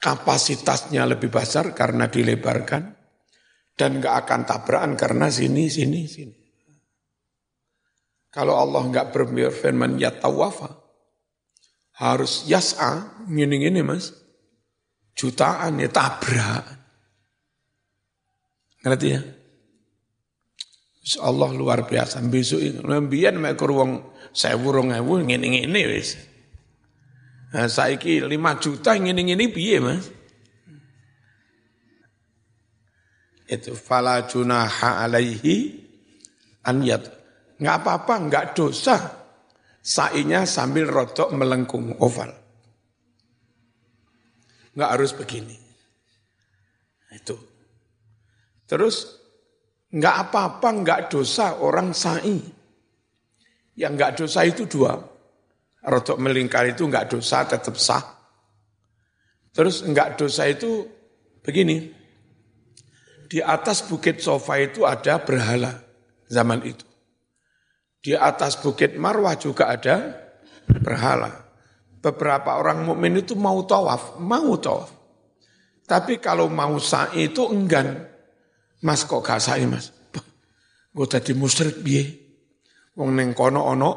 kapasitasnya 0.00 1.04
lebih 1.04 1.28
besar 1.28 1.76
karena 1.76 2.08
dilebarkan 2.08 2.96
dan 3.76 4.00
nggak 4.00 4.14
akan 4.26 4.40
tabrakan 4.48 4.92
karena 4.96 5.28
sini 5.28 5.68
sini 5.68 6.08
sini. 6.08 6.36
Kalau 8.32 8.56
Allah 8.56 8.88
nggak 8.88 9.12
berfirman 9.12 10.00
ya 10.00 10.10
tawafa 10.16 10.80
harus 12.00 12.48
yas'a 12.48 13.24
ngini 13.28 13.68
ini 13.68 13.84
mas 13.84 14.16
jutaan 15.20 15.76
ya 15.76 15.92
tabrak. 15.92 16.64
Ngerti 18.80 19.08
ya? 19.12 19.20
Allah 21.20 21.50
luar 21.52 21.84
biasa. 21.84 22.24
Besok 22.24 22.60
ini, 22.64 22.80
lembian 22.80 23.36
mek 23.36 23.60
wong 23.60 24.00
sewu 24.32 24.72
rong 24.72 24.96
ewu 24.96 25.20
ngene-ngene 25.20 25.82
wis. 25.92 26.16
Nah, 27.52 27.68
saiki 27.68 28.24
5 28.24 28.30
juta 28.62 28.96
ngene-ngene 28.96 29.44
piye, 29.52 29.76
Mas? 29.82 30.06
Itu 33.50 33.74
fala 33.74 34.24
junaha 34.30 35.02
alaihi 35.02 35.82
an 36.62 36.80
yat. 36.86 37.10
Enggak 37.58 37.76
apa-apa, 37.82 38.14
enggak 38.16 38.46
dosa. 38.54 38.96
Sainya 39.82 40.46
sambil 40.46 40.86
rotok 40.86 41.34
melengkung 41.34 41.98
oval. 41.98 42.39
Enggak 44.80 44.96
harus 44.96 45.12
begini. 45.12 45.60
Itu. 47.12 47.36
Terus 48.64 49.12
enggak 49.92 50.16
apa-apa, 50.24 50.68
enggak 50.72 51.00
dosa 51.12 51.60
orang 51.60 51.92
sa'i. 51.92 52.40
Yang 53.76 53.92
enggak 53.92 54.12
dosa 54.16 54.40
itu 54.48 54.64
dua. 54.64 54.96
Rotok 55.84 56.16
melingkar 56.16 56.64
itu 56.64 56.88
enggak 56.88 57.12
dosa, 57.12 57.44
tetap 57.44 57.76
sah. 57.76 58.00
Terus 59.52 59.84
enggak 59.84 60.16
dosa 60.16 60.48
itu 60.48 60.88
begini. 61.44 61.92
Di 63.28 63.44
atas 63.44 63.84
bukit 63.84 64.24
sofa 64.24 64.64
itu 64.64 64.88
ada 64.88 65.20
berhala 65.20 65.76
zaman 66.24 66.64
itu. 66.64 66.88
Di 68.00 68.16
atas 68.16 68.56
bukit 68.56 68.96
Marwah 68.96 69.36
juga 69.36 69.68
ada 69.68 70.16
berhala. 70.72 71.49
Beberapa 72.00 72.56
orang 72.56 72.88
mukmin 72.88 73.20
itu 73.20 73.36
mau 73.36 73.60
tawaf, 73.64 74.16
mau 74.20 74.56
tawaf. 74.56 74.88
Tapi 75.84 76.16
kalau 76.16 76.48
mau 76.48 76.80
sa'i 76.80 77.28
itu 77.28 77.44
enggan. 77.52 78.08
Mas 78.80 79.04
kok 79.04 79.20
gak 79.20 79.44
sa'i 79.44 79.68
mas? 79.68 79.92
Gue 80.90 81.06
tadi 81.06 81.36
musyrik 81.36 81.84
biye. 81.84 82.04
Wong 82.96 83.14
neng 83.14 83.36
kono 83.36 83.68
ono 83.68 83.90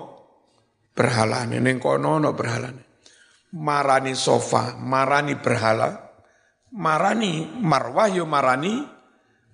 berhalane 0.93 1.58
ning 1.58 1.82
kono 1.82 2.22
ono 2.22 2.30
berhalane 2.38 2.84
marani 3.58 4.14
sofa 4.14 4.78
marani 4.78 5.38
berhala 5.38 5.89
marani 6.74 7.45
marwah 7.62 8.10
yo 8.10 8.26
marani 8.26 8.86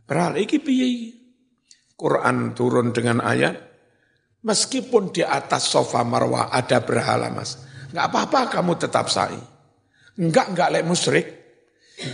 berhala 0.08 0.40
iki 0.40 0.60
piye? 0.60 0.88
Quran 2.00 2.56
turun 2.56 2.96
dengan 2.96 3.20
ayat 3.20 3.60
meskipun 4.44 5.12
di 5.12 5.24
atas 5.24 5.68
sofa 5.68 6.04
marwah 6.08 6.48
ada 6.52 6.80
berhala 6.80 7.28
mas 7.28 7.60
nggak 7.90 8.06
apa-apa 8.10 8.40
kamu 8.54 8.74
tetap 8.78 9.10
sa'i. 9.10 9.40
Enggak 10.20 10.52
enggak 10.54 10.70
lek 10.76 10.86
musyrik. 10.86 11.28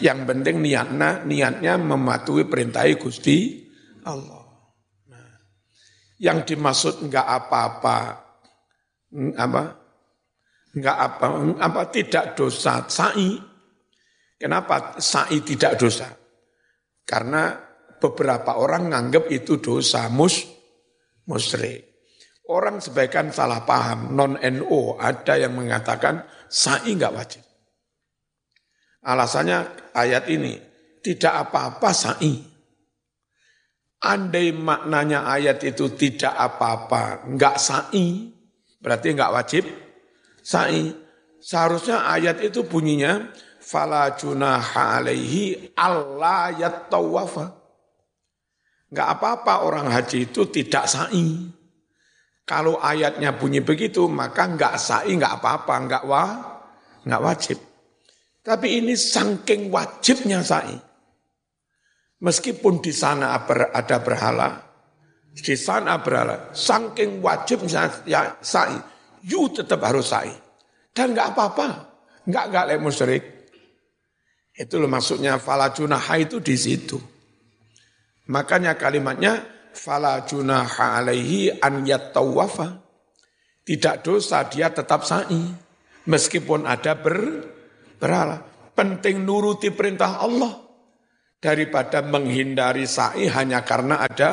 Yang 0.02 0.20
penting 0.26 0.66
niatnya 0.66 1.22
niatnya 1.26 1.78
mematuhi 1.78 2.50
perintah 2.50 2.90
Gusti 2.98 3.70
Allah. 4.06 4.46
Nah, 5.14 5.30
yang 6.18 6.42
dimaksud 6.42 7.06
enggak 7.06 7.26
apa-apa 7.26 7.98
apa? 9.38 9.64
Enggak 10.76 10.98
apa 10.98 11.26
apa 11.62 11.82
tidak 11.94 12.34
dosa 12.34 12.86
sa'i. 12.90 13.38
Kenapa 14.36 14.98
sa'i 15.00 15.40
tidak 15.46 15.80
dosa? 15.80 16.10
Karena 17.06 17.54
beberapa 18.02 18.58
orang 18.58 18.90
nganggap 18.92 19.30
itu 19.30 19.62
dosa 19.62 20.10
mus 20.10 20.46
musyrik. 21.30 21.85
Orang 22.46 22.78
sebagian 22.78 23.34
salah 23.34 23.66
paham, 23.66 24.14
non 24.14 24.38
NO 24.38 25.02
ada 25.02 25.34
yang 25.34 25.58
mengatakan 25.58 26.22
sa'i 26.46 26.94
nggak 26.94 27.14
wajib. 27.16 27.42
Alasannya 29.02 29.90
ayat 29.98 30.30
ini 30.30 30.54
tidak 31.02 31.50
apa-apa 31.50 31.90
sa'i. 31.90 32.38
Andai 34.06 34.54
maknanya 34.54 35.26
ayat 35.26 35.66
itu 35.66 35.90
tidak 35.98 36.38
apa-apa, 36.38 37.26
nggak 37.34 37.58
sa'i, 37.58 38.30
berarti 38.78 39.08
nggak 39.18 39.34
wajib 39.34 39.66
sa'i. 40.46 40.94
Seharusnya 41.42 42.06
ayat 42.06 42.42
itu 42.46 42.62
bunyinya 42.66 43.34
fala 43.58 44.14
junaha 44.14 45.02
alaihi 45.02 45.74
alla 45.74 46.54
yattawafa 46.54 47.66
Enggak 48.96 49.10
apa-apa 49.18 49.54
orang 49.66 49.90
haji 49.90 50.30
itu 50.30 50.46
tidak 50.54 50.86
sa'i. 50.86 51.52
Kalau 52.46 52.78
ayatnya 52.78 53.34
bunyi 53.34 53.66
begitu, 53.66 54.06
maka 54.06 54.46
enggak 54.46 54.78
sa'i, 54.78 55.18
enggak 55.18 55.42
apa-apa, 55.42 55.74
enggak 55.82 56.04
wah, 56.06 56.62
enggak 57.02 57.24
wajib. 57.26 57.58
Tapi 58.46 58.86
ini 58.86 58.94
sangking 58.94 59.74
wajibnya 59.74 60.46
sa'i. 60.46 60.78
Meskipun 62.22 62.86
di 62.86 62.94
sana 62.94 63.34
ada 63.50 63.98
berhala, 63.98 64.62
di 65.34 65.58
sana 65.58 65.98
berhala, 65.98 66.54
sangking 66.54 67.18
wajibnya 67.18 68.06
ya 68.06 68.38
sa'i, 68.38 68.78
you 69.26 69.50
tetap 69.50 69.82
harus 69.82 70.14
sa'i. 70.14 70.30
Dan 70.94 71.18
enggak 71.18 71.34
apa-apa, 71.34 71.68
enggak 72.30 72.46
enggak 72.54 72.66
lek 72.70 72.80
musyrik. 72.80 73.24
Itu 74.54 74.78
loh 74.78 74.88
maksudnya 74.88 75.42
falajunah 75.42 76.06
itu 76.22 76.38
di 76.38 76.54
situ. 76.54 77.02
Makanya 78.30 78.78
kalimatnya 78.78 79.55
fala 79.76 80.24
junaha 80.24 80.98
alaihi 81.00 81.60
an 81.60 81.84
yattawafa. 81.84 82.82
Tidak 83.66 84.06
dosa 84.06 84.46
dia 84.48 84.70
tetap 84.70 85.04
sa'i 85.04 85.42
meskipun 86.08 86.64
ada 86.66 86.96
ber 86.98 87.18
berhala. 87.98 88.42
Penting 88.76 89.24
nuruti 89.24 89.72
perintah 89.72 90.20
Allah 90.22 90.54
daripada 91.40 92.04
menghindari 92.04 92.88
sa'i 92.88 93.30
hanya 93.30 93.62
karena 93.62 94.04
ada 94.04 94.32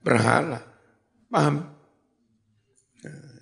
berhala. 0.00 0.60
Paham? 1.28 1.72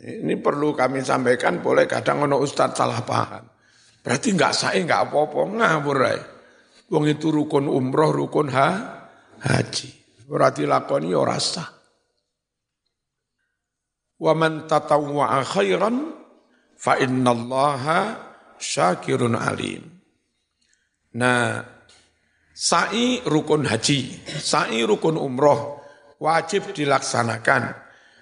Ini 0.01 0.35
perlu 0.41 0.73
kami 0.73 1.05
sampaikan, 1.05 1.61
boleh 1.61 1.85
kadang 1.85 2.25
ono 2.25 2.41
ustaz 2.41 2.73
salah 2.73 3.05
paham. 3.05 3.45
Berarti 4.01 4.33
enggak 4.33 4.57
sa'i, 4.57 4.81
enggak 4.81 5.13
apa-apa, 5.13 5.41
ngawur 5.61 6.01
Wong 6.91 7.05
itu 7.07 7.29
rukun 7.31 7.69
umroh, 7.69 8.11
rukun 8.11 8.49
ha, 8.51 8.69
haji. 9.45 10.00
Ora 10.31 10.55
dilakoni 10.55 11.11
ora 11.11 11.39
sah. 11.43 11.67
Wa 14.21 14.33
man 14.37 14.71
tatawwa'a 14.71 15.43
khairan 15.43 15.97
fa 16.79 16.95
innallaha 17.03 17.99
syakirun 18.61 19.35
alim. 19.35 19.83
Nah, 21.19 21.59
sa'i 22.55 23.27
rukun 23.27 23.67
haji, 23.67 24.23
sa'i 24.39 24.87
rukun 24.87 25.19
umroh 25.19 25.83
wajib 26.23 26.71
dilaksanakan. 26.71 27.75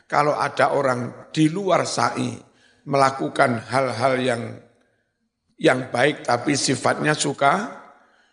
Kalau 0.08 0.32
ada 0.32 0.72
orang 0.72 1.28
di 1.34 1.52
luar 1.52 1.84
sa'i 1.84 2.32
melakukan 2.88 3.68
hal-hal 3.68 4.14
yang 4.16 4.42
yang 5.58 5.90
baik 5.92 6.24
tapi 6.24 6.54
sifatnya 6.54 7.12
suka 7.12 7.82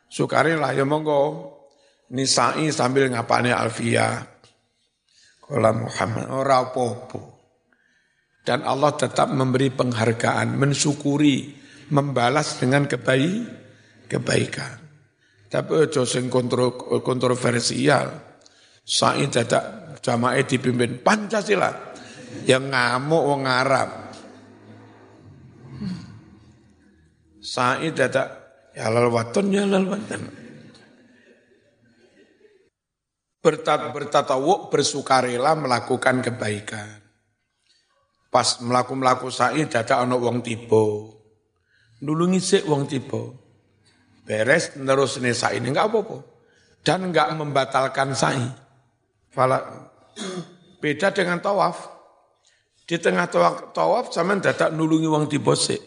sukarela 0.07 0.71
ya 0.71 0.86
monggo 0.86 1.55
Nisa'i 2.14 2.70
sambil 2.70 3.10
ngapane 3.10 3.49
Alfia. 3.49 4.22
Kala 5.41 5.72
Muhammad, 5.74 6.26
ora 6.30 6.62
apa-apa. 6.62 7.22
Dan 8.45 8.62
Allah 8.62 8.93
tetap 8.93 9.34
memberi 9.34 9.74
penghargaan, 9.74 10.53
mensyukuri, 10.53 11.49
membalas 11.89 12.62
dengan 12.62 12.86
kebaik, 12.86 13.41
kebaikan. 14.06 14.86
Tapi 15.49 15.72
ojo 15.89 16.06
sing 16.06 16.30
kontro, 16.30 16.78
kontroversial. 17.01 18.38
Sa'i 18.86 19.26
dadak 19.30 19.97
jamaah 20.06 20.45
dipimpin 20.45 21.01
Pancasila. 21.01 21.97
Yang 22.45 22.64
ngamuk 22.70 23.24
wong 23.26 23.41
Arab. 23.49 23.89
Sa'i 27.41 27.93
dadak 27.93 28.28
ya 28.76 28.91
lal 28.91 29.10
waton 29.10 29.45
ya 29.49 29.64
lal 29.66 29.86
waton. 29.89 30.44
Bertat 33.45 33.93
bertatawuk 33.93 34.73
bersukarela 34.73 35.53
melakukan 35.53 36.25
kebaikan. 36.25 36.97
Pas 38.33 38.57
melaku-melaku 38.57 39.29
sa'i 39.29 39.69
dadak 39.69 40.01
ana 40.01 40.17
wong 40.17 40.41
tiba. 40.41 41.13
Nulungi 42.01 42.41
sik 42.41 42.65
wong 42.65 42.89
tiba. 42.89 43.21
Beres 44.25 44.73
terus 44.73 45.21
ne 45.21 45.37
sa'i 45.37 45.61
ini 45.61 45.69
enggak 45.69 45.93
apa-apa. 45.93 46.17
Dan 46.81 47.13
enggak 47.13 47.37
membatalkan 47.37 48.17
sa'i. 48.17 48.49
Fala 49.29 49.61
beda 50.81 51.13
dengan 51.13 51.37
tawaf. 51.37 51.93
Di 52.89 52.97
tengah 52.97 53.29
tawaf, 53.29 53.77
tawaf 53.77 54.05
zaman 54.09 54.41
dadak 54.41 54.73
nulungi 54.73 55.05
wong 55.05 55.29
tiba 55.29 55.53
sik. 55.53 55.81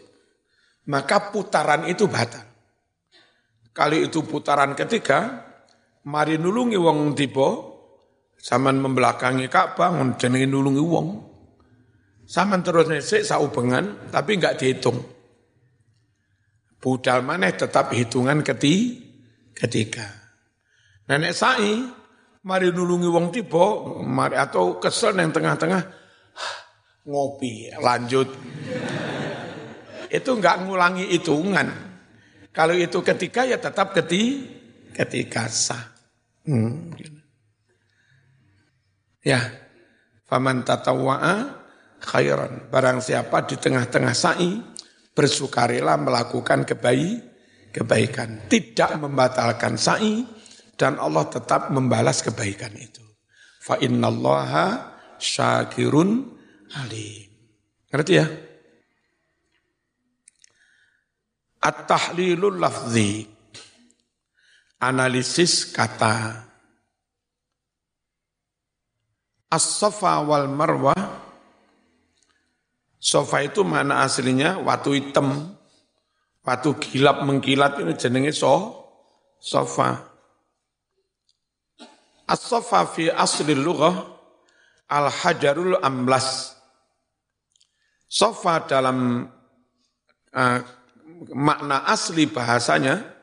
Maka 0.86 1.34
putaran 1.34 1.90
itu 1.90 2.06
batal. 2.06 2.46
Kali 3.74 4.06
itu 4.06 4.22
putaran 4.26 4.74
ketiga, 4.78 5.47
mari 6.07 6.38
nulungi 6.38 6.78
wong 6.78 7.18
tiba 7.18 7.49
saman 8.38 8.78
membelakangi 8.78 9.51
Ka'bah 9.51 9.90
jenenge 10.14 10.46
nulungi 10.46 10.84
wong. 10.84 11.09
Saman 12.28 12.61
terus 12.61 12.86
nesek 12.86 13.24
saubengan 13.24 14.12
tapi 14.12 14.36
enggak 14.36 14.61
dihitung. 14.61 15.01
Budal 16.78 17.26
maneh 17.26 17.57
tetap 17.57 17.90
hitungan 17.90 18.44
keti 18.44 19.03
ketiga. 19.57 20.07
Nenek 21.09 21.34
sa'i 21.34 21.82
mari 22.44 22.68
nulungi 22.70 23.09
wong 23.09 23.32
tiba 23.34 23.99
mari 24.05 24.36
atau 24.38 24.78
kesel 24.78 25.16
yang 25.16 25.32
tengah-tengah 25.32 25.82
ngopi 27.09 27.72
lanjut. 27.80 28.28
Itu 30.12 30.30
enggak 30.36 30.68
ngulangi 30.68 31.09
hitungan. 31.16 31.68
Kalau 32.53 32.76
itu 32.76 33.01
ketiga 33.01 33.49
ya 33.49 33.57
tetap 33.57 33.96
keti 33.96 34.57
ketika 34.99 35.46
sah 35.46 35.99
Hmm. 36.49 36.96
Ya, 39.20 39.53
faman 40.24 40.64
tatawwa'a 40.64 41.61
khairan. 42.01 42.72
Barang 42.72 43.05
siapa 43.05 43.44
di 43.44 43.61
tengah-tengah 43.61 44.16
sa'i 44.16 44.57
bersukarilah 45.12 46.01
melakukan 46.01 46.64
kebaik, 46.64 47.20
kebaikan, 47.68 48.49
tidak 48.49 48.96
membatalkan 48.96 49.76
sa'i 49.76 50.24
dan 50.72 50.96
Allah 50.96 51.28
tetap 51.28 51.68
membalas 51.68 52.24
kebaikan 52.24 52.72
itu. 52.80 53.05
Fa 53.61 53.76
innallaha 53.76 54.96
syakirun 55.20 56.32
alim. 56.80 57.28
Ngerti 57.92 58.12
ya? 58.16 58.24
At-tahlilul 61.61 62.57
lafzi 62.57 63.36
analisis 64.79 65.74
kata 65.74 66.47
As-Safa 69.49 70.22
wal 70.22 70.47
Marwah 70.47 71.03
Sofa 72.99 73.41
itu 73.43 73.64
mana 73.64 74.05
aslinya 74.05 74.61
watu 74.61 74.93
hitam 74.95 75.57
Watu 76.45 76.81
gilap 76.81 77.24
mengkilat 77.29 77.76
ini 77.81 77.93
jenenge 77.97 78.33
so 78.33 78.76
Sofa 79.41 80.05
As-Safa 82.29 82.85
fi 82.93 83.09
asli 83.09 83.57
lughah 83.57 84.16
Al-Hajarul 84.89 85.81
Amlas 85.81 86.57
Sofa 88.09 88.64
dalam 88.64 89.29
uh, 90.33 90.59
makna 91.33 91.85
asli 91.89 92.24
bahasanya 92.29 93.18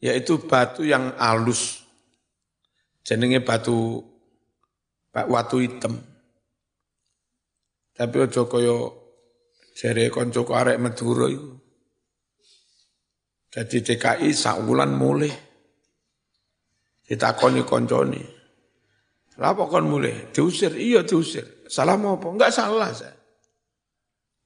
yaitu 0.00 0.40
batu 0.42 0.82
yang 0.82 1.12
alus. 1.20 1.84
Jenenge 3.04 3.44
batu 3.44 4.00
watu 5.12 5.56
hitam. 5.60 6.00
Tapi 7.92 8.16
ojo 8.16 8.48
kaya 8.48 8.76
jere 9.76 10.08
kanca 10.08 10.40
arek 10.40 10.80
Madura 10.80 11.28
iku. 11.28 11.52
Jadi 13.50 13.76
DKI 13.82 14.30
sak 14.32 14.64
wulan 14.64 14.96
mulih. 14.96 15.32
Ditakoni 17.04 17.66
koncone. 17.66 18.22
Lah 19.40 19.56
kon 19.56 19.88
mulih? 19.88 20.30
Diusir, 20.30 20.76
iya 20.76 21.00
diusir. 21.00 21.64
Salah 21.66 21.96
mau 21.96 22.20
apa? 22.20 22.28
Enggak 22.28 22.52
salah 22.52 22.92
saya. 22.92 23.16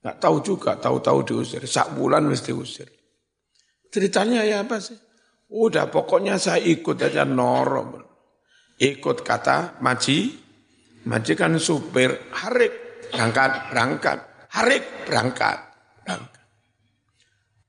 Enggak 0.00 0.16
tahu 0.22 0.36
juga, 0.40 0.72
tahu-tahu 0.78 1.18
diusir. 1.26 1.60
Sak 1.66 1.98
bulan 1.98 2.24
mesti 2.24 2.54
diusir. 2.54 2.88
Ceritanya 3.90 4.46
ya 4.46 4.62
apa 4.62 4.78
sih? 4.78 4.96
Udah 5.54 5.86
pokoknya 5.86 6.34
saya 6.34 6.58
ikut 6.58 6.98
aja 6.98 7.22
noro. 7.22 8.02
Ikut 8.74 9.22
kata 9.22 9.78
maji, 9.78 10.34
kan 11.38 11.54
supir, 11.62 12.10
harik, 12.34 13.06
berangkat, 13.14 13.70
berangkat, 13.70 14.18
harik, 14.50 14.84
berangkat, 15.06 15.58
berangkat. 16.02 16.42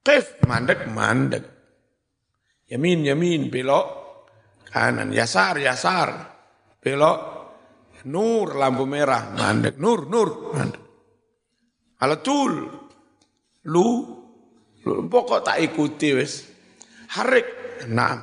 Kef, 0.02 0.26
mandek, 0.50 0.90
mandek. 0.90 1.46
Yamin, 2.66 3.06
yamin, 3.06 3.54
belok, 3.54 3.86
kanan, 4.74 5.14
yasar, 5.14 5.62
yasar, 5.62 6.10
belok, 6.82 7.20
nur, 8.10 8.58
lampu 8.58 8.90
merah, 8.90 9.30
mandek, 9.30 9.78
nur, 9.78 10.10
nur, 10.10 10.58
mandek. 10.58 10.84
Alatul, 12.02 12.54
lu, 13.70 13.88
lu, 14.82 14.92
pokok 15.06 15.46
tak 15.46 15.62
ikuti 15.62 16.10
wes. 16.18 16.34
Harik, 17.14 17.55
Naam. 17.92 18.20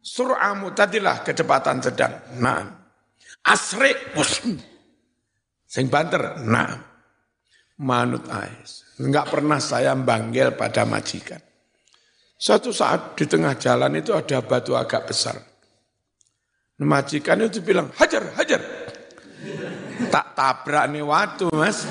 Sur'a 0.00 0.54
mutadilah 0.54 1.26
kecepatan 1.26 1.82
sedang. 1.82 2.14
Naam. 2.38 2.66
Asri 3.46 3.92
muslim. 4.14 4.56
Sing 5.66 5.90
banter. 5.90 6.40
Naam. 6.46 6.78
Manut 7.82 8.24
ais. 8.32 8.86
Enggak 8.96 9.28
pernah 9.28 9.60
saya 9.60 9.92
banggel 9.92 10.56
pada 10.56 10.88
majikan. 10.88 11.42
Suatu 12.36 12.72
saat 12.72 13.16
di 13.16 13.24
tengah 13.24 13.56
jalan 13.56 13.96
itu 13.96 14.12
ada 14.12 14.40
batu 14.44 14.76
agak 14.76 15.08
besar. 15.08 15.36
Majikan 16.76 17.40
itu 17.40 17.64
bilang, 17.64 17.88
hajar, 17.96 18.36
hajar. 18.36 18.60
Tak 20.12 20.36
tabrak 20.36 20.84
nih 20.92 21.00
waktu 21.00 21.48
mas. 21.56 21.88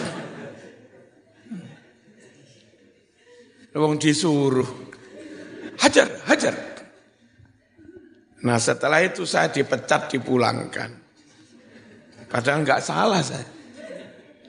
Wong 3.74 3.98
disuruh 3.98 4.85
hajar, 5.86 6.10
hajar. 6.26 6.56
Nah 8.46 8.58
setelah 8.58 9.02
itu 9.06 9.26
saya 9.26 9.54
dipecat, 9.54 10.10
dipulangkan. 10.10 10.90
Padahal 12.26 12.66
nggak 12.66 12.82
salah 12.82 13.22
saya. 13.22 13.46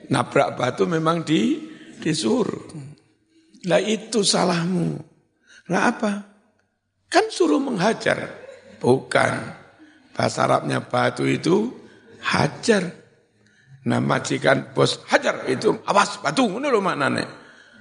Nabrak 0.09 0.57
batu 0.57 0.89
memang 0.89 1.21
di, 1.21 1.61
disuruh. 2.01 2.73
Lah 3.69 3.81
itu 3.81 4.21
salahmu. 4.21 4.97
Lah 5.69 5.81
apa? 5.93 6.11
Kan 7.09 7.29
suruh 7.29 7.61
menghajar. 7.61 8.17
Bukan. 8.77 9.33
Bahasa 10.13 10.45
Arabnya 10.49 10.81
batu 10.81 11.25
itu 11.25 11.73
hajar. 12.21 12.89
Nah 13.87 14.03
majikan 14.03 14.73
bos 14.75 14.99
hajar 15.07 15.47
itu 15.47 15.71
awas 15.87 16.19
batu 16.19 16.43
ini 16.47 16.67
lo 16.67 16.83
maknanya. 16.83 17.23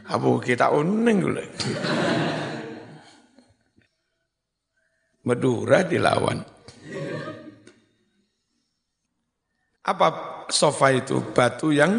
Abu 0.07 0.39
kita 0.39 0.71
uning 0.71 1.19
dulu. 1.19 1.43
Madura 5.27 5.83
dilawan. 5.83 6.39
Apa 9.83 10.09
sofa 10.47 10.95
itu? 10.95 11.19
Batu 11.35 11.75
yang 11.75 11.99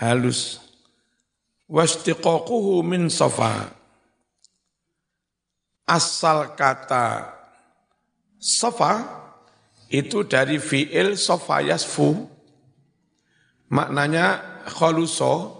halus. 0.00 0.60
Wastiqaquhu 1.68 2.80
min 2.80 3.12
sofa. 3.12 3.68
Asal 5.88 6.56
kata 6.56 7.32
sofa 8.40 8.92
itu 9.92 10.24
dari 10.24 10.56
fi'il 10.56 11.20
sofa 11.20 11.60
yasfu. 11.64 12.28
Maknanya 13.68 14.40
kholuso, 14.72 15.52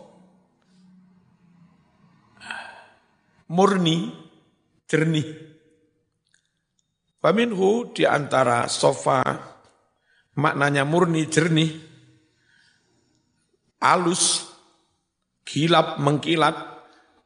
murni, 3.53 4.09
jernih. 4.89 5.47
Faminhu 7.18 7.90
di 7.90 8.06
antara 8.06 8.70
sofa 8.70 9.26
maknanya 10.38 10.86
murni 10.86 11.26
jernih, 11.26 11.74
alus, 13.82 14.46
kilap 15.42 15.98
mengkilat, 15.98 16.54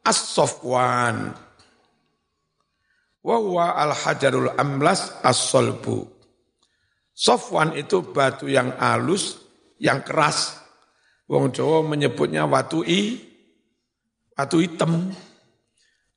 as-sofwan. 0.01 1.37
Wahuwa 3.21 3.77
al-hajarul 3.77 4.57
amlas 4.57 5.13
as-solbu. 5.21 6.09
Sofwan 7.13 7.77
itu 7.77 8.01
batu 8.01 8.49
yang 8.49 8.73
alus, 8.81 9.37
yang 9.77 10.01
keras. 10.01 10.57
Wong 11.29 11.53
Jawa 11.53 11.85
menyebutnya 11.85 12.49
watu 12.49 12.81
i, 12.81 13.21
watu 14.33 14.57
hitam. 14.57 15.13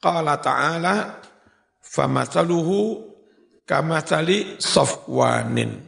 Qala 0.01 0.41
ta'ala, 0.41 1.21
famathaluhu 1.85 3.16
kamasali 3.67 4.57
sofwanin. 4.63 5.83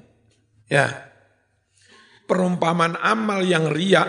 Ya. 0.68 1.09
Perumpamaan 2.29 3.01
amal 3.01 3.41
yang 3.41 3.72
riak 3.72 4.05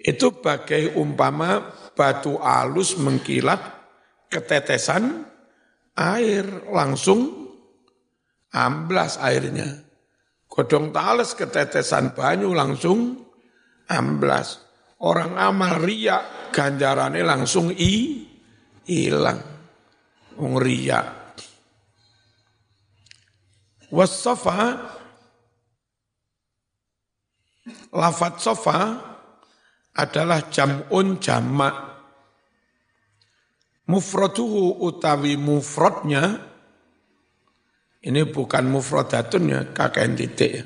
itu 0.00 0.40
bagai 0.40 0.96
umpama 0.96 1.68
batu 1.92 2.40
alus 2.40 2.96
mengkilat 2.96 3.60
ketetesan 4.32 5.28
air 5.92 6.46
langsung 6.72 7.52
amblas 8.56 9.20
airnya. 9.20 9.84
Godong 10.48 10.96
tales 10.96 11.36
ketetesan 11.36 12.16
banyu 12.16 12.56
langsung 12.56 13.20
amblas. 13.92 14.64
Orang 14.96 15.36
amal 15.36 15.76
riak 15.84 16.48
ganjarannya 16.56 17.20
langsung 17.20 17.68
i 17.68 18.24
hilang. 18.88 19.44
Wong 20.40 20.56
riak 20.56 21.25
Wasofa, 23.90 24.82
lafat 27.94 28.34
sofa 28.42 28.78
adalah 29.94 30.50
jam'un 30.50 31.22
jamak. 31.22 31.74
Mufraduhu 33.86 34.82
utawi 34.82 35.38
mufradnya, 35.38 36.42
ini 38.02 38.26
bukan 38.26 38.66
mufradatun 38.66 39.44
ya, 39.46 39.60
kakek 39.70 40.06
titik 40.18 40.50
ya. 40.50 40.64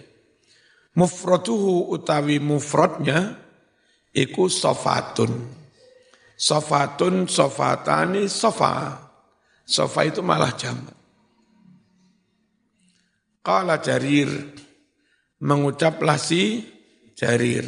Mufraduhu 0.96 1.92
utawi 1.92 2.40
mufradnya, 2.40 3.36
iku 4.16 4.48
sofatun. 4.48 5.60
Sofatun, 6.40 7.28
sofatani, 7.28 8.24
sofa. 8.24 8.96
Sofa 9.68 10.00
itu 10.08 10.24
malah 10.24 10.56
jamak. 10.56 10.99
Qala 13.50 13.82
Jarir. 13.82 14.30
Mengucaplah 15.42 16.14
si 16.14 16.62
Jarir. 17.18 17.66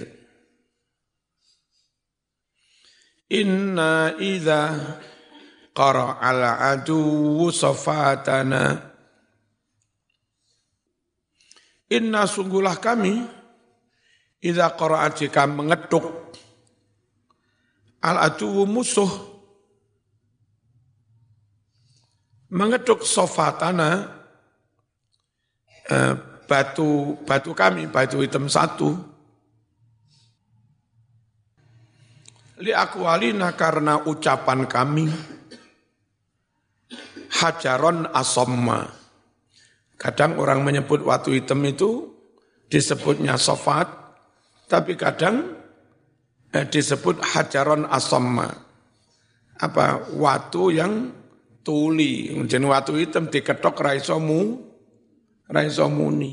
Inna 3.35 4.15
idza 4.15 4.79
qara 5.75 6.23
ala 6.23 6.71
adu 6.71 7.51
safatana. 7.51 8.79
Inna 11.91 12.31
sungguhlah 12.31 12.79
kami 12.79 13.19
idza 14.39 14.79
qara 14.79 15.11
jika 15.11 15.51
mengetuk 15.51 16.07
al 18.07 18.31
adu 18.31 18.71
musuh. 18.71 19.11
Mengetuk 22.55 23.03
sofatana 23.03 24.22
Eh, 25.93 26.13
batu 26.49 27.21
batu 27.29 27.53
kami, 27.53 27.85
batu 27.85 28.25
hitam 28.25 28.49
satu. 28.49 28.97
Li 32.65 32.73
akwalina 32.73 33.53
karena 33.53 34.01
ucapan 34.09 34.65
kami 34.65 35.13
hajaron 37.29 38.09
asomma. 38.17 38.89
Kadang 40.01 40.41
orang 40.41 40.65
menyebut 40.65 41.05
watu 41.05 41.37
hitam 41.37 41.61
itu 41.69 42.09
disebutnya 42.73 43.37
sofat, 43.37 43.93
tapi 44.73 44.97
kadang 44.97 45.61
eh, 46.57 46.65
disebut 46.65 47.21
hajaron 47.21 47.85
asomma. 47.85 48.49
Apa? 49.61 50.09
Watu 50.17 50.73
yang 50.73 51.13
tuli, 51.61 52.33
jeneng 52.49 52.73
watu 52.73 52.97
hitam 52.97 53.29
diketok 53.29 53.77
ra 53.79 53.93
iso 53.95 54.17
mu, 54.19 54.72
ra 55.53 55.61
iso 55.69 55.85
muni. 55.93 56.33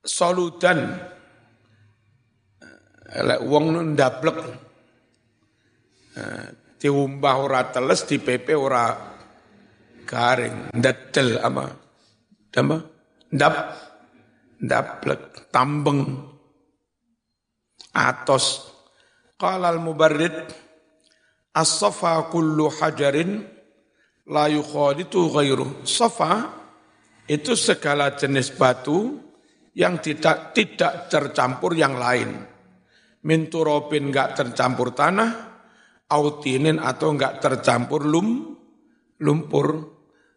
Soludan. 0.00 0.80
Lek 3.10 3.40
wong 3.44 3.92
ndablek 3.92 4.38
eh, 6.16 6.46
diumbah 6.80 7.36
ora 7.42 7.60
teles 7.68 8.06
dipepe 8.06 8.54
ora 8.54 8.86
garing 10.06 10.72
ndedel 10.72 11.42
apa 11.42 11.64
apa? 12.54 12.76
Ndap 13.30 13.54
ndablek 14.62 15.50
tambeng 15.50 16.06
atos. 17.94 18.70
Qala 19.40 19.72
al 19.74 19.80
mubarrid 19.82 20.36
as-safa 21.56 22.30
kullu 22.30 22.70
hajarin 22.70 23.59
la 24.30 24.46
yukhalitu 24.46 25.28
ghairu 25.34 25.82
safa 25.82 26.62
itu 27.26 27.58
segala 27.58 28.14
jenis 28.14 28.54
batu 28.54 29.18
yang 29.74 29.98
tidak 29.98 30.54
tidak 30.54 31.10
tercampur 31.10 31.74
yang 31.74 31.98
lain 31.98 32.50
minturobin 33.24 34.08
enggak 34.08 34.36
tercampur 34.36 34.96
tanah, 34.96 35.30
autinin 36.08 36.80
atau 36.80 37.12
enggak 37.12 37.40
tercampur 37.42 38.04
lum, 38.08 38.56
lumpur, 39.20 39.68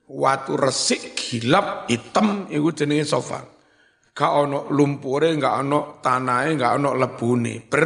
watu 0.07 0.53
resik, 0.59 1.15
gilap, 1.15 1.87
hitam, 1.87 2.47
itu 2.51 2.83
jenis 2.83 3.11
sofa. 3.11 3.39
Gak 4.13 4.33
ono 4.45 4.69
lumpure, 4.69 5.33
gak 5.41 5.55
ono 5.65 5.97
tanahnya, 5.97 6.53
gak 6.53 6.73
ono 6.77 6.89
lebune, 6.93 7.65
ber, 7.65 7.85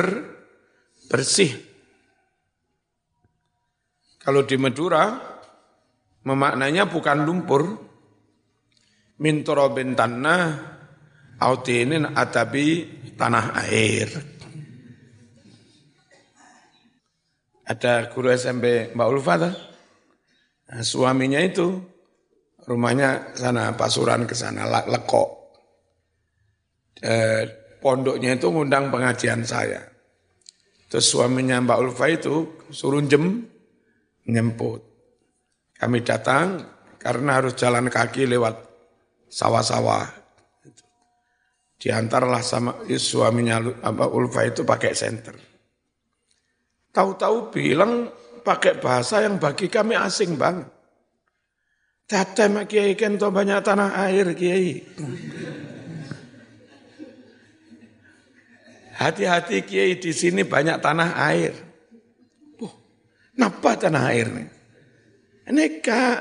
bersih. 1.08 1.52
Kalau 4.20 4.44
di 4.44 4.60
Madura, 4.60 5.37
memaknanya 6.28 6.92
bukan 6.92 7.24
lumpur, 7.24 7.64
minturobin 9.24 9.96
tanah, 9.96 10.44
autinin 11.40 12.12
atabi 12.12 12.84
tanah 13.16 13.64
air. 13.64 14.36
ada 17.68 18.08
guru 18.08 18.32
SMP 18.32 18.96
Mbak 18.96 19.10
Ulfa 19.12 19.36
Nah, 20.68 20.84
suaminya 20.84 21.40
itu 21.40 21.80
rumahnya 22.68 23.32
sana 23.40 23.72
Pasuran 23.80 24.28
ke 24.28 24.36
sana 24.36 24.68
Lekok. 24.68 25.32
Eh, 27.00 27.48
pondoknya 27.80 28.36
itu 28.36 28.52
ngundang 28.52 28.92
pengajian 28.92 29.48
saya. 29.48 29.80
Terus 30.92 31.08
suaminya 31.08 31.64
Mbak 31.64 31.80
Ulfa 31.88 32.06
itu 32.12 32.68
suruh 32.68 33.00
jem 33.08 33.48
nyemput. 34.28 34.84
Kami 35.78 36.02
datang 36.02 36.66
karena 36.98 37.38
harus 37.38 37.54
jalan 37.54 37.86
kaki 37.86 38.26
lewat 38.26 38.58
sawah-sawah. 39.30 40.10
Diantarlah 41.78 42.42
sama 42.42 42.82
suaminya 42.90 43.62
Mbak 43.62 44.10
Ulfa 44.10 44.50
itu 44.50 44.66
pakai 44.66 44.98
senter. 44.98 45.38
Tahu-tahu 46.90 47.54
bilang 47.54 48.10
pakai 48.42 48.82
bahasa 48.82 49.22
yang 49.22 49.38
bagi 49.38 49.70
kami 49.70 49.94
asing 49.94 50.34
banget. 50.34 50.66
Tata 52.10 52.50
kiai 52.66 52.98
kento 52.98 53.30
banyak 53.30 53.62
tanah 53.62 53.94
air 54.10 54.34
kiai. 54.34 54.82
Hati-hati 58.98 59.62
kiai 59.62 60.02
di 60.02 60.10
sini 60.10 60.42
banyak 60.42 60.82
tanah 60.82 61.10
air. 61.30 61.54
Oh, 62.66 62.74
napa 63.38 63.78
tanah 63.78 64.04
air 64.10 64.28
nih? 64.34 64.57
Ini 65.48 65.80
kak 65.80 66.20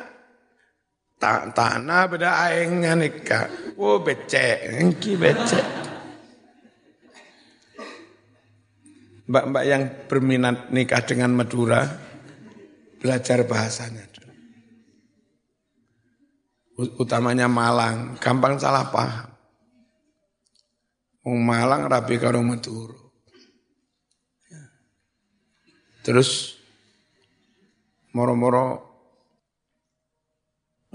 tanah 1.53 2.03
beda 2.07 2.31
aingnya 2.47 2.95
nih 2.95 3.13
kak. 3.27 3.75
Oh 3.75 3.99
becek, 3.99 4.79
engki 4.79 5.19
becek. 5.19 5.87
mbak-mbak 9.27 9.65
yang 9.67 9.83
berminat 10.07 10.71
nikah 10.71 11.03
dengan 11.03 11.35
Madura, 11.35 11.83
belajar 13.03 13.43
bahasanya. 13.43 14.07
Utamanya 16.77 17.49
Malang, 17.49 18.21
gampang 18.21 18.61
salah 18.61 18.87
paham. 18.93 19.33
Wong 21.27 21.41
Malang 21.43 21.89
rapi 21.91 22.21
karo 22.21 22.45
Madura. 22.45 22.95
Terus 26.07 26.55
moro-moro 28.15 28.95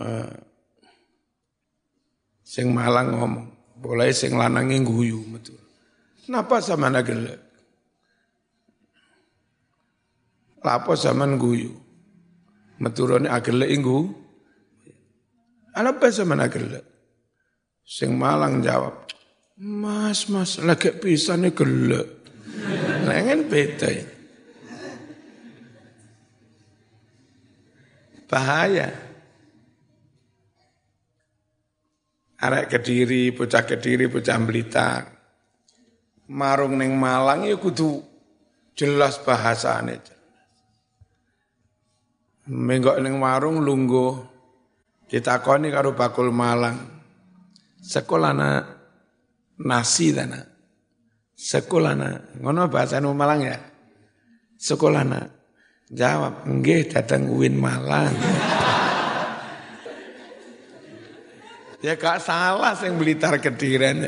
eh, 0.01 0.31
sing 2.41 2.73
Malang 2.73 3.15
ngomong, 3.15 3.47
boleh 3.79 4.09
sing 4.11 4.35
lanang 4.35 4.69
guyu 4.83 5.21
Madura. 5.29 5.61
Kenapa 6.21 6.61
sama 6.61 6.87
nagelek? 6.89 7.51
Lapo 10.61 10.93
zaman 10.93 11.41
guyu. 11.41 11.73
Meturone 12.81 13.29
agele 13.29 13.69
inggu. 13.73 14.13
Apa 15.73 16.09
zaman 16.13 16.41
agele? 16.41 16.85
Sing 17.81 18.13
Malang 18.13 18.61
jawab, 18.61 19.09
Mas, 19.61 20.25
mas, 20.25 20.57
lagi 20.57 20.89
nih 20.97 21.53
gelek. 21.53 22.07
Nengen 23.05 23.45
ya. 23.51 24.05
Bahaya. 28.25 28.89
Arek 32.41 32.73
kediri, 32.73 33.29
bocah 33.29 33.63
kediri, 33.69 34.09
bocah 34.09 34.37
blitar. 34.41 35.01
Marung 36.31 36.73
neng 36.79 36.97
Malang 36.97 37.45
ya 37.45 37.53
kudu 37.53 38.01
jelas 38.73 39.21
bahasane. 39.21 40.01
Menggok 42.49 42.97
ning 42.97 43.21
warung 43.21 43.61
lungguh 43.61 44.17
ditakoni 45.05 45.69
karo 45.69 45.93
bakul 45.93 46.33
Malang. 46.33 46.81
Sekolahna 47.77 48.65
nasi 49.61 50.09
dana. 50.09 50.41
Sekolahna 51.37 52.41
ngono 52.41 52.65
bahasa 52.73 52.97
Malang 53.03 53.41
ya. 53.45 53.57
Sekolahna 54.57 55.29
jawab 55.93 56.49
nggih 56.49 56.89
datang 56.89 57.29
Uin 57.29 57.53
Malang. 57.53 58.17
Ya 61.81 61.97
gak 61.97 62.21
salah 62.21 62.77
sing 62.77 62.95
Blitar 62.95 63.41
Kediren. 63.41 64.05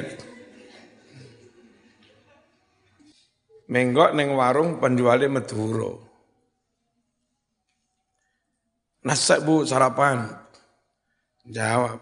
Menggok 3.74 4.14
neng 4.14 4.38
warung 4.38 4.78
penjualnya 4.78 5.28
Maduro. 5.28 6.06
Nasi 9.04 9.36
bu 9.42 9.66
sarapan. 9.66 10.30
Jawab. 11.50 12.00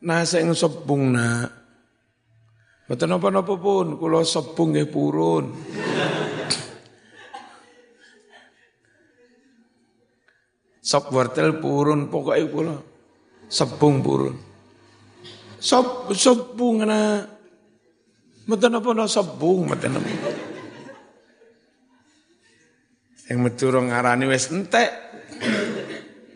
Nasi 0.00 0.40
yang 0.40 0.56
sepung 0.56 1.12
nak. 1.12 1.52
Betul 2.90 3.06
napa-napa 3.06 3.54
pun, 3.54 3.94
kulo 4.00 4.26
sepung 4.26 4.74
nggih 4.74 4.90
purun. 4.90 5.54
Sop 10.82 11.14
wortel 11.14 11.62
purun, 11.62 12.10
pokoknya 12.10 12.50
kulo 12.50 12.74
sepung 13.46 14.02
purun. 14.02 14.49
Sop 15.60 16.08
sepung 16.16 16.82
na. 16.88 17.20
Betul 18.48 18.72
napa-napa 18.72 19.06
sepung, 19.06 19.68
betul 19.68 19.92
napa. 19.94 20.10
Yang 23.28 23.38
meturung 23.38 23.92
ngarani 23.92 24.24
wes 24.26 24.48
entek. 24.50 24.90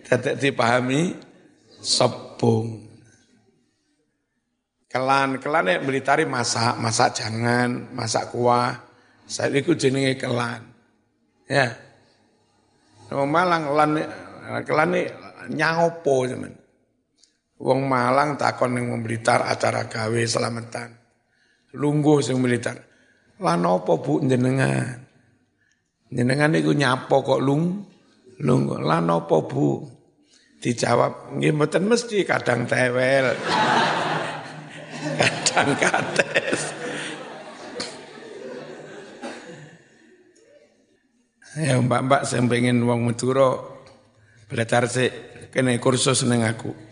Tetek 0.04 0.38
dipahami 0.38 1.16
sepung. 1.80 2.86
Kelan, 4.86 5.42
kelan 5.42 5.74
ya 5.74 5.82
militari 5.82 6.22
masak, 6.22 6.78
masak 6.78 7.18
jangan, 7.18 7.90
masak 7.90 8.30
kuah. 8.30 8.78
Saya 9.26 9.50
itu 9.58 9.74
jenenge 9.74 10.14
kelan. 10.20 10.62
Ya. 11.50 11.74
Malang 13.10 13.74
lan 13.74 13.90
kelan 14.62 14.94
ini 14.94 15.02
nyangopo 15.50 16.30
teman. 16.30 16.63
Wong 17.64 17.88
Malang 17.88 18.36
takon 18.36 18.76
yang 18.76 19.00
Blitar 19.00 19.40
acara 19.48 19.88
gawe 19.88 20.20
selamatan. 20.28 20.92
Lungguh 21.72 22.20
sing 22.20 22.36
Blitar. 22.44 22.76
Lan 23.40 23.64
opo 23.64 24.04
Bu 24.04 24.20
jenengan? 24.20 25.00
Jenengan 26.12 26.52
niku 26.52 26.76
nyapo 26.76 27.24
kok 27.24 27.40
lung 27.40 27.88
lung 28.44 28.68
lan 28.68 29.08
opo 29.08 29.48
Bu? 29.48 29.68
Dijawab, 30.60 31.36
nggih 31.40 31.56
mesti 31.56 32.24
kadang 32.28 32.68
tewel. 32.68 33.32
kadang 35.20 35.70
kates. 35.80 36.60
Ya 41.54 41.78
mbak-mbak 41.78 42.26
saya 42.26 42.42
pengen 42.50 42.82
wong 42.82 43.06
Madura 43.06 43.54
belajar 44.50 44.90
sih 44.90 45.08
kene 45.54 45.78
kursus 45.78 46.26
neng 46.26 46.42
aku. 46.42 46.83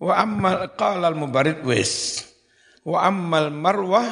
Wa 0.00 0.24
ammal 0.24 0.72
qala 0.80 1.12
al 1.12 1.16
mubarid 1.16 1.60
wis. 1.60 2.24
Wa 2.82 3.04
ammal 3.04 3.52
marwah 3.52 4.08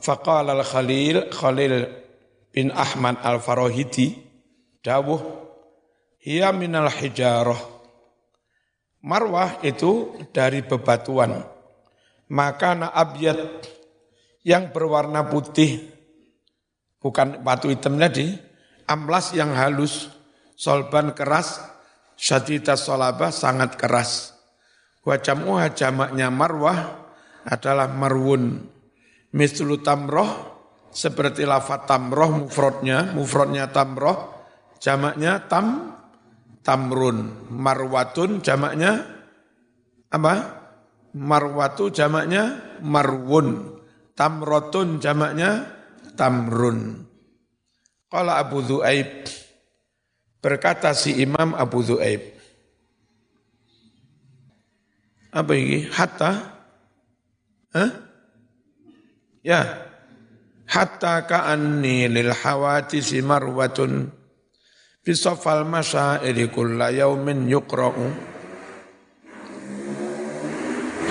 faqala 0.00 0.56
al 0.56 0.64
khalil 0.64 1.84
bin 2.48 2.72
Ahmad 2.72 3.20
al 3.20 3.36
Farahidi 3.44 4.16
dawuh 4.80 5.20
hiya 6.24 6.50
minal 6.56 6.88
hijarah. 6.88 7.60
Marwah 9.04 9.60
itu 9.60 10.16
dari 10.32 10.64
bebatuan. 10.64 11.44
Maka 12.32 12.72
na 12.72 12.88
abyad 12.88 13.68
yang 14.40 14.72
berwarna 14.72 15.28
putih 15.28 15.92
bukan 17.02 17.42
batu 17.42 17.68
hitam 17.68 17.98
tadi, 17.98 18.30
amlas 18.86 19.34
yang 19.34 19.52
halus, 19.52 20.08
solban 20.54 21.12
keras, 21.12 21.60
syadida 22.14 22.78
solabah 22.78 23.34
sangat 23.34 23.74
keras. 23.74 24.31
Wa 25.02 25.18
jam'uha 25.18 25.74
jamaknya 25.74 26.30
marwah 26.30 27.02
adalah 27.46 27.90
marwun. 27.90 28.70
Mislu 29.34 29.82
tamroh, 29.82 30.30
seperti 30.92 31.42
lafat 31.42 31.90
tamroh 31.90 32.46
mufrodnya, 32.46 33.10
mufrodnya 33.16 33.72
tamroh, 33.72 34.30
jamaknya 34.78 35.42
tam, 35.50 35.96
tamrun. 36.62 37.48
Marwatun 37.50 38.44
jamaknya 38.44 39.02
apa? 40.12 40.34
Marwatu 41.12 41.90
jamaknya 41.92 42.78
marwun. 42.80 43.78
Tamrotun 44.12 45.00
jamaknya 45.00 45.66
tamrun. 46.14 47.08
Qala 48.12 48.44
Abu 48.44 48.60
Dhu'aib, 48.60 49.24
berkata 50.44 50.92
si 50.92 51.16
Imam 51.24 51.56
Abu 51.56 51.80
Dhu'aib, 51.80 52.31
apa 55.32 55.52
ini? 55.56 55.88
Hatta? 55.88 56.32
Ya. 59.40 59.88
Hatta 60.68 61.24
ka'anni 61.24 62.08
lil 62.08 62.32
hawatisi 62.32 63.20
marwatun 63.24 64.08
bisofal 65.00 65.64
masyairi 65.64 66.48
kulla 66.52 66.92
yaumin. 66.92 67.48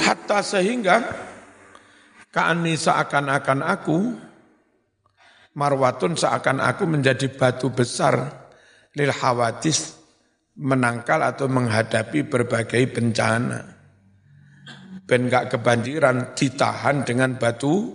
Hatta 0.01 0.39
sehingga 0.41 0.97
ka'anni 2.30 2.74
seakan-akan 2.78 3.59
aku 3.65 3.97
marwatun 5.57 6.17
seakan 6.17 6.61
aku 6.61 6.89
menjadi 6.89 7.30
batu 7.30 7.69
besar 7.69 8.17
lil 8.97 9.11
hawatis 9.13 9.97
menangkal 10.57 11.22
atau 11.22 11.45
menghadapi 11.51 12.26
berbagai 12.26 12.82
bencana 12.89 13.80
ben 15.12 15.28
gak 15.28 15.51
kebanjiran 15.51 16.32
ditahan 16.39 17.03
dengan 17.03 17.36
batu 17.36 17.91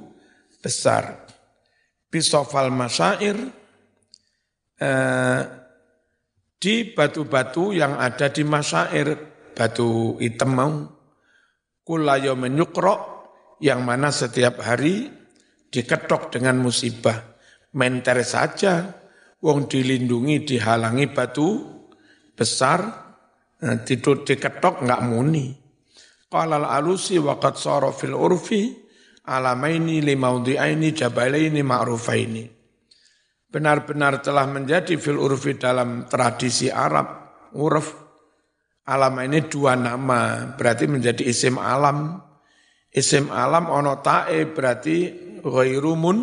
besar. 0.60 1.24
Bisofal 2.12 2.68
masyair 2.68 3.40
eh, 4.76 5.40
di 6.60 6.92
batu-batu 6.92 7.72
yang 7.72 7.96
ada 7.96 8.28
di 8.28 8.44
masyair, 8.44 9.16
batu 9.56 10.20
hitam 10.20 10.52
mau, 10.52 10.76
kulayo 11.80 12.36
menyukrok, 12.36 13.16
yang 13.64 13.80
mana 13.80 14.12
setiap 14.12 14.60
hari 14.60 15.08
diketok 15.72 16.36
dengan 16.36 16.60
musibah. 16.60 17.16
Menter 17.72 18.20
saja, 18.28 18.92
wong 19.40 19.64
dilindungi, 19.72 20.44
dihalangi 20.44 21.08
batu 21.08 21.64
besar, 22.36 22.84
eh, 23.64 23.80
tidur 23.88 24.20
diketok 24.20 24.84
nggak 24.84 25.00
muni. 25.08 25.65
Qala 26.26 26.58
al-alusi 26.58 27.22
wa 27.22 27.38
qad 27.38 27.54
sara 27.54 27.94
fil 27.94 28.14
urfi 28.18 28.74
alamaini 29.30 30.02
limaudhi'aini 30.02 30.90
jabalaini 30.90 31.62
ma'rufaini. 31.62 32.44
Benar-benar 33.46 34.26
telah 34.26 34.46
menjadi 34.50 34.98
fil 34.98 35.22
urfi 35.22 35.54
dalam 35.54 36.10
tradisi 36.10 36.66
Arab, 36.66 37.06
uruf, 37.54 37.94
alam 38.86 39.18
ini 39.22 39.46
dua 39.46 39.74
nama, 39.74 40.54
berarti 40.54 40.86
menjadi 40.86 41.26
isim 41.26 41.58
alam. 41.58 42.22
Isim 42.90 43.28
alam 43.34 43.66
ono 43.70 43.98
ta'e 43.98 44.46
berarti 44.50 44.96
ghairumun, 45.42 46.18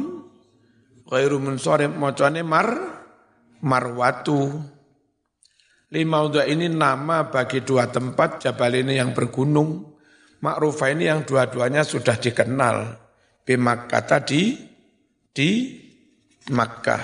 ghairumun 1.08 1.56
sore 1.60 1.92
mocone 1.92 2.42
mar, 2.44 2.68
marwatu. 3.64 4.64
Lima 5.94 6.26
ini 6.50 6.66
nama 6.74 7.30
bagi 7.30 7.62
dua 7.62 7.86
tempat 7.86 8.42
Jabal 8.42 8.82
ini 8.82 8.98
yang 8.98 9.14
bergunung. 9.14 9.93
Ma'rufah 10.44 10.92
ini 10.92 11.08
yang 11.08 11.24
dua-duanya 11.24 11.88
sudah 11.88 12.20
dikenal. 12.20 13.00
Bimakkah 13.48 14.04
tadi 14.04 14.60
di 15.32 15.80
Makkah. 16.52 17.04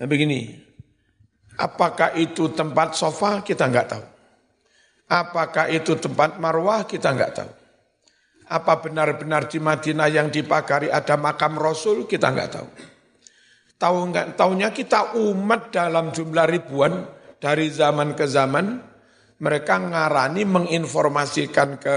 Nah 0.00 0.06
begini, 0.08 0.48
apakah 1.60 2.16
itu 2.16 2.48
tempat 2.56 2.96
sofa 2.96 3.44
kita 3.44 3.68
nggak 3.68 3.88
tahu. 3.92 4.04
Apakah 5.12 5.68
itu 5.68 6.00
tempat 6.00 6.40
marwah 6.40 6.88
kita 6.88 7.12
nggak 7.12 7.32
tahu. 7.36 7.52
Apa 8.48 8.80
benar-benar 8.80 9.52
di 9.52 9.60
Madinah 9.60 10.08
yang 10.08 10.32
dipagari 10.32 10.88
ada 10.88 11.20
makam 11.20 11.60
Rasul 11.60 12.08
kita 12.08 12.32
nggak 12.32 12.48
tahu. 12.48 12.68
Tahu 13.76 13.98
nggak? 14.08 14.26
Tahunya 14.40 14.72
kita 14.72 15.20
umat 15.20 15.68
dalam 15.68 16.08
jumlah 16.08 16.48
ribuan 16.48 17.04
dari 17.36 17.68
zaman 17.68 18.16
ke 18.16 18.24
zaman 18.24 18.93
mereka 19.42 19.80
ngarani 19.82 20.42
menginformasikan 20.46 21.68
ke 21.82 21.96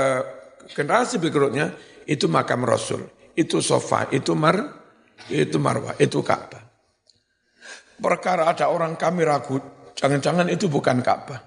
generasi 0.74 1.22
berikutnya 1.22 1.74
itu 2.10 2.26
makam 2.32 2.64
Rasul, 2.66 3.06
itu 3.38 3.62
sofa, 3.62 4.10
itu 4.10 4.34
mar, 4.34 4.58
itu 5.30 5.58
marwah, 5.60 5.94
itu 6.00 6.24
Ka'bah. 6.24 6.64
Perkara 7.98 8.50
ada 8.54 8.70
orang 8.70 8.96
kami 8.96 9.26
ragu, 9.26 9.60
jangan-jangan 9.94 10.48
itu 10.50 10.70
bukan 10.72 11.02
Ka'bah. 11.04 11.42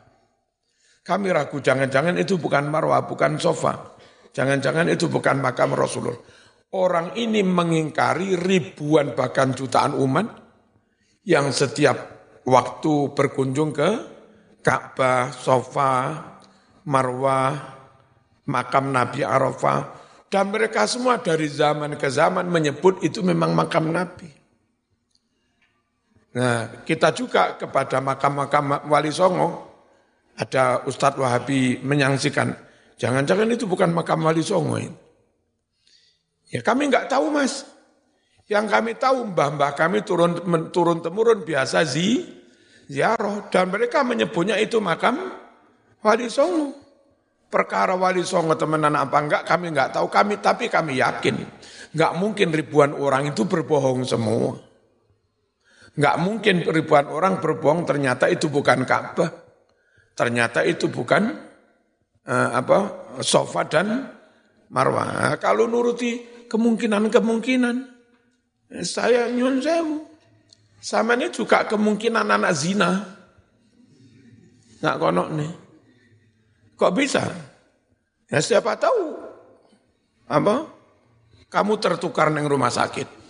Kami 1.00 1.32
ragu, 1.32 1.58
jangan-jangan 1.58 2.20
itu 2.20 2.36
bukan 2.36 2.68
marwah, 2.68 3.02
bukan 3.08 3.40
sofa. 3.40 3.96
Jangan-jangan 4.30 4.86
itu 4.86 5.10
bukan 5.10 5.42
makam 5.42 5.74
Rasulullah. 5.74 6.22
Orang 6.70 7.18
ini 7.18 7.42
mengingkari 7.42 8.38
ribuan 8.38 9.18
bahkan 9.18 9.50
jutaan 9.50 9.98
umat 9.98 10.26
yang 11.26 11.50
setiap 11.50 11.98
waktu 12.46 13.10
berkunjung 13.10 13.74
ke 13.74 13.90
Ka'bah, 14.60 15.32
Sofa, 15.32 16.20
Marwah, 16.84 17.54
makam 18.48 18.92
Nabi 18.92 19.24
Arafah, 19.24 19.80
dan 20.30 20.52
mereka 20.52 20.86
semua 20.86 21.18
dari 21.18 21.50
zaman 21.50 21.98
ke 21.98 22.08
zaman 22.08 22.46
menyebut 22.46 23.02
itu 23.02 23.20
memang 23.24 23.52
makam 23.56 23.90
Nabi. 23.90 24.28
Nah, 26.30 26.86
kita 26.86 27.10
juga 27.10 27.58
kepada 27.58 27.98
makam-makam 27.98 28.86
Wali 28.86 29.10
Songo, 29.10 29.66
ada 30.38 30.86
Ustadz 30.86 31.18
Wahabi 31.18 31.82
menyangsikan, 31.82 32.54
jangan-jangan 32.94 33.50
itu 33.50 33.66
bukan 33.66 33.90
makam 33.90 34.22
Wali 34.22 34.44
Songo 34.46 34.78
ini. 34.78 34.94
Ya 36.50 36.62
kami 36.62 36.90
nggak 36.90 37.06
tahu 37.10 37.30
mas. 37.30 37.62
Yang 38.50 38.66
kami 38.74 38.98
tahu 38.98 39.30
mbah-mbah 39.30 39.78
kami 39.78 40.02
turun 40.02 40.42
turun 40.74 40.98
temurun 40.98 41.46
biasa 41.46 41.86
zi, 41.86 42.26
ziarah 42.90 43.46
dan 43.54 43.70
mereka 43.70 44.02
menyebutnya 44.02 44.58
itu 44.58 44.82
makam 44.82 45.30
Wali 46.02 46.26
Songo. 46.26 46.74
Perkara 47.46 47.94
Wali 47.94 48.26
Songo 48.26 48.58
temenan 48.58 48.98
apa 48.98 49.22
enggak 49.22 49.42
kami 49.46 49.70
enggak 49.70 49.94
tahu 49.94 50.10
kami 50.10 50.42
tapi 50.42 50.66
kami 50.66 50.98
yakin 50.98 51.38
enggak 51.94 52.12
mungkin 52.18 52.50
ribuan 52.50 52.90
orang 52.98 53.30
itu 53.30 53.46
berbohong 53.46 54.02
semua. 54.02 54.58
Enggak 55.94 56.16
mungkin 56.18 56.66
ribuan 56.66 57.06
orang 57.06 57.38
berbohong 57.38 57.86
ternyata 57.86 58.26
itu 58.26 58.50
bukan 58.50 58.82
Ka'bah. 58.82 59.30
Ternyata 60.18 60.66
itu 60.66 60.90
bukan 60.90 61.30
uh, 62.26 62.50
apa 62.58 62.78
sofa 63.22 63.66
dan 63.70 64.10
marwah. 64.70 65.38
Kalau 65.38 65.66
nuruti 65.70 66.46
kemungkinan-kemungkinan 66.50 67.76
saya 68.82 69.30
nyun 69.30 69.62
sewu. 69.62 70.09
Sama 70.80 71.12
ini 71.12 71.28
juga 71.28 71.68
kemungkinan 71.68 72.24
anak 72.24 72.52
zina. 72.56 73.04
Nggak 74.80 74.96
konok 74.96 75.28
nih. 75.36 75.52
Kok 76.80 76.92
bisa? 76.96 77.20
Ya 78.32 78.40
siapa 78.40 78.80
tahu. 78.80 79.12
Apa? 80.24 80.64
Kamu 81.52 81.76
tertukar 81.76 82.32
neng 82.32 82.48
rumah 82.48 82.72
sakit. 82.72 83.20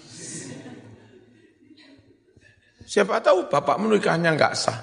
Siapa 2.86 3.18
tahu 3.18 3.50
bapak 3.50 3.78
menikahnya 3.82 4.34
nggak 4.38 4.54
sah. 4.54 4.78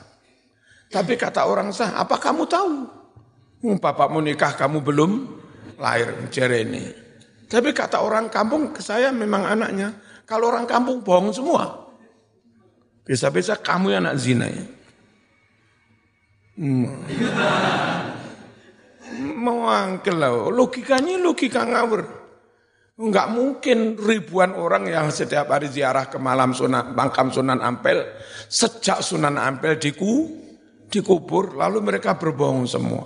Tapi 0.88 1.20
kata 1.20 1.48
orang 1.48 1.72
sah, 1.72 1.96
apa 1.96 2.16
kamu 2.20 2.44
tahu? 2.48 2.74
Hmm, 3.64 3.76
bapak 3.80 4.08
menikah 4.12 4.56
kamu 4.56 4.80
belum 4.80 5.12
lahir, 5.80 6.16
ini. 6.32 6.84
Tapi 7.48 7.72
kata 7.72 8.00
orang 8.04 8.32
kampung, 8.32 8.76
saya 8.80 9.12
memang 9.12 9.44
anaknya. 9.48 9.92
Kalau 10.28 10.52
orang 10.52 10.68
kampung 10.68 11.04
bohong 11.04 11.32
semua. 11.32 11.87
Bisa-bisa 13.08 13.56
kamu 13.56 13.96
yang 13.96 14.04
anak 14.04 14.20
zina 14.20 14.52
ya. 14.52 14.66
Hmm. 16.60 16.92
Mau 19.40 19.64
angkel 19.64 20.20
lah. 20.20 20.52
Logikanya 20.52 21.16
logika 21.16 21.64
ngawur. 21.64 22.04
Enggak 22.98 23.30
mungkin 23.30 23.94
ribuan 23.94 24.58
orang 24.58 24.90
yang 24.90 25.14
setiap 25.14 25.54
hari 25.54 25.70
ziarah 25.70 26.10
ke 26.10 26.18
malam 26.18 26.50
sunan, 26.50 26.98
makam 26.98 27.30
Sunan 27.30 27.62
Ampel, 27.62 28.02
sejak 28.50 29.06
Sunan 29.06 29.38
Ampel 29.38 29.78
diku, 29.78 30.26
dikubur, 30.90 31.54
lalu 31.54 31.86
mereka 31.86 32.18
berbohong 32.18 32.66
semua. 32.66 33.06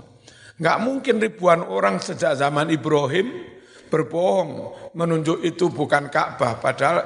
Enggak 0.55 0.77
mungkin 0.79 1.19
ribuan 1.19 1.59
orang 1.67 1.99
sejak 1.99 2.39
zaman 2.39 2.71
Ibrahim 2.71 3.51
berbohong, 3.91 4.49
menunjuk 4.95 5.43
itu 5.43 5.67
bukan 5.67 6.07
Ka'bah, 6.07 6.55
padahal 6.63 6.97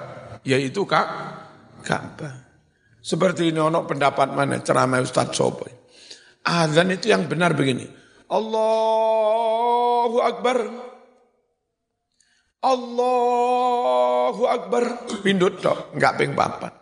ya 0.46 0.62
itu 0.62 0.86
Kak, 0.86 1.08
Ka'bah. 1.82 2.45
Seperti 3.06 3.54
ini 3.54 3.62
ono 3.62 3.86
pendapat 3.86 4.34
mana 4.34 4.66
ceramah 4.66 4.98
Ustaz 4.98 5.38
Sopo. 5.38 5.70
Azan 6.42 6.90
itu 6.90 7.14
yang 7.14 7.30
benar 7.30 7.54
begini. 7.54 7.86
Allahu 8.34 10.18
Akbar. 10.26 10.58
Allahu 12.66 14.44
Akbar. 14.50 15.06
Pindut 15.22 15.62
dok, 15.62 15.94
enggak 15.94 16.18
ping 16.18 16.34
papat. 16.34 16.74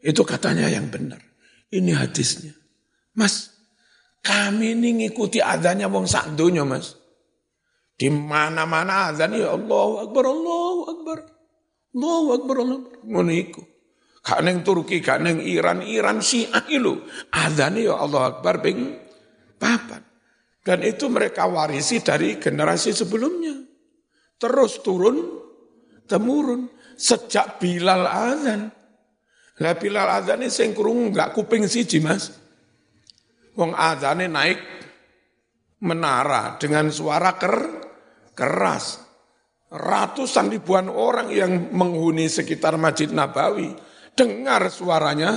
Itu 0.00 0.24
katanya 0.24 0.64
yang 0.72 0.88
benar. 0.88 1.20
Ini 1.68 1.92
hadisnya. 1.92 2.56
Mas, 3.20 3.52
kami 4.24 4.80
ini 4.80 5.04
ngikuti 5.04 5.44
adanya 5.44 5.92
wong 5.92 6.08
sak 6.08 6.32
Mas. 6.64 6.96
Di 8.00 8.08
mana-mana 8.08 9.12
azan 9.12 9.36
ya 9.36 9.52
Allahu 9.52 10.08
Akbar, 10.08 10.24
Allahu 10.24 10.80
Akbar. 10.88 11.18
Allahu 11.92 12.28
Akbar, 12.32 12.56
Allahu 12.64 12.84
Akbar. 13.04 13.75
Gak 14.26 14.42
neng 14.42 14.66
Turki, 14.66 14.98
gak 14.98 15.22
neng 15.22 15.38
Iran, 15.38 15.86
Iran 15.86 16.18
Syiah 16.18 16.66
itu. 16.66 16.98
Adanya 17.30 17.94
ya 17.94 17.94
Allah 17.94 18.34
Akbar 18.34 18.58
ping 18.58 18.98
papat. 19.54 20.02
Dan 20.66 20.82
itu 20.82 21.06
mereka 21.06 21.46
warisi 21.46 22.02
dari 22.02 22.34
generasi 22.34 22.90
sebelumnya. 22.90 23.54
Terus 24.34 24.82
turun, 24.82 25.22
temurun. 26.10 26.66
Sejak 26.98 27.62
Bilal 27.62 28.02
azan. 28.02 28.66
Lah 29.62 29.74
Bilal 29.78 30.10
azan 30.10 30.42
ini 30.42 30.50
sing 30.50 30.74
kurung 30.74 31.14
gak 31.14 31.30
kuping 31.30 31.70
siji 31.70 32.02
mas. 32.02 32.34
Wong 33.54 33.78
azannya 33.78 34.26
naik 34.26 34.58
menara 35.86 36.58
dengan 36.58 36.90
suara 36.90 37.38
ker, 37.38 37.54
keras. 38.34 39.06
Ratusan 39.70 40.50
ribuan 40.50 40.90
orang 40.90 41.30
yang 41.30 41.70
menghuni 41.70 42.26
sekitar 42.26 42.74
Masjid 42.74 43.12
Nabawi 43.12 43.85
dengar 44.16 44.72
suaranya, 44.72 45.32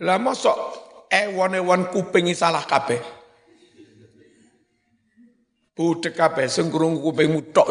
lah 0.00 0.18
mosok 0.18 0.56
ewon-ewon 1.12 1.92
kupingi 1.92 2.32
salah 2.32 2.64
kabeh. 2.64 2.98
Budek 5.72 6.16
kabeh 6.16 6.48
sing 6.48 6.72
krungu 6.72 7.00
kupingmu 7.04 7.52
tok. 7.52 7.68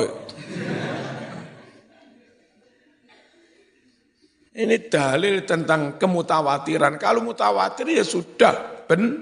Ini 4.51 4.77
dalil 4.91 5.47
tentang 5.47 5.95
kemutawatiran. 5.95 6.99
Kalau 7.01 7.23
mutawatir 7.23 7.87
ya 7.87 8.05
sudah 8.05 8.85
ben 8.85 9.15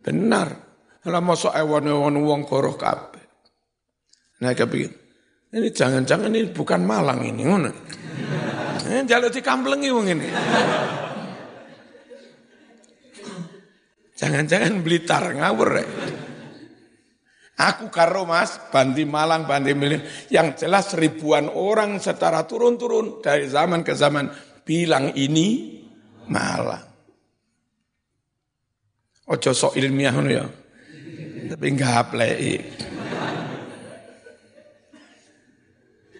benar. 0.00 0.48
Lah 1.04 1.20
mosok 1.20 1.52
ewon-ewon 1.52 2.16
wong 2.16 2.48
goroh 2.48 2.80
kabeh. 2.80 3.24
Nah, 4.40 4.56
kepikir. 4.56 4.92
Ini 5.54 5.68
jangan-jangan 5.70 6.32
ini 6.32 6.50
bukan 6.50 6.80
Malang 6.82 7.22
ini. 7.22 7.44
Eh, 8.84 9.02
jaluk 9.08 9.32
dikamplengi 9.32 9.88
wong 9.88 10.06
ini. 10.12 10.28
Jangan-jangan 14.14 14.74
Blitar 14.84 15.24
ngawur 15.32 15.70
ya. 15.80 15.86
Aku 17.54 17.86
karo 17.86 18.26
mas, 18.26 18.58
Bandi 18.74 19.06
Malang, 19.06 19.46
Bandi 19.46 19.78
Milin, 19.78 20.02
yang 20.26 20.58
jelas 20.58 20.90
ribuan 20.98 21.46
orang 21.46 22.02
secara 22.02 22.42
turun-turun 22.42 23.22
dari 23.22 23.46
zaman 23.46 23.86
ke 23.86 23.94
zaman 23.94 24.26
bilang 24.66 25.14
ini 25.14 25.80
Malang. 26.26 26.82
Ojo 29.30 29.50
sok 29.54 29.78
ilmiah 29.78 30.12
ya. 30.28 30.44
Tapi 31.54 31.66
enggak 31.70 32.12
play. 32.12 32.60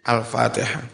Al-Fatihah. 0.04 0.93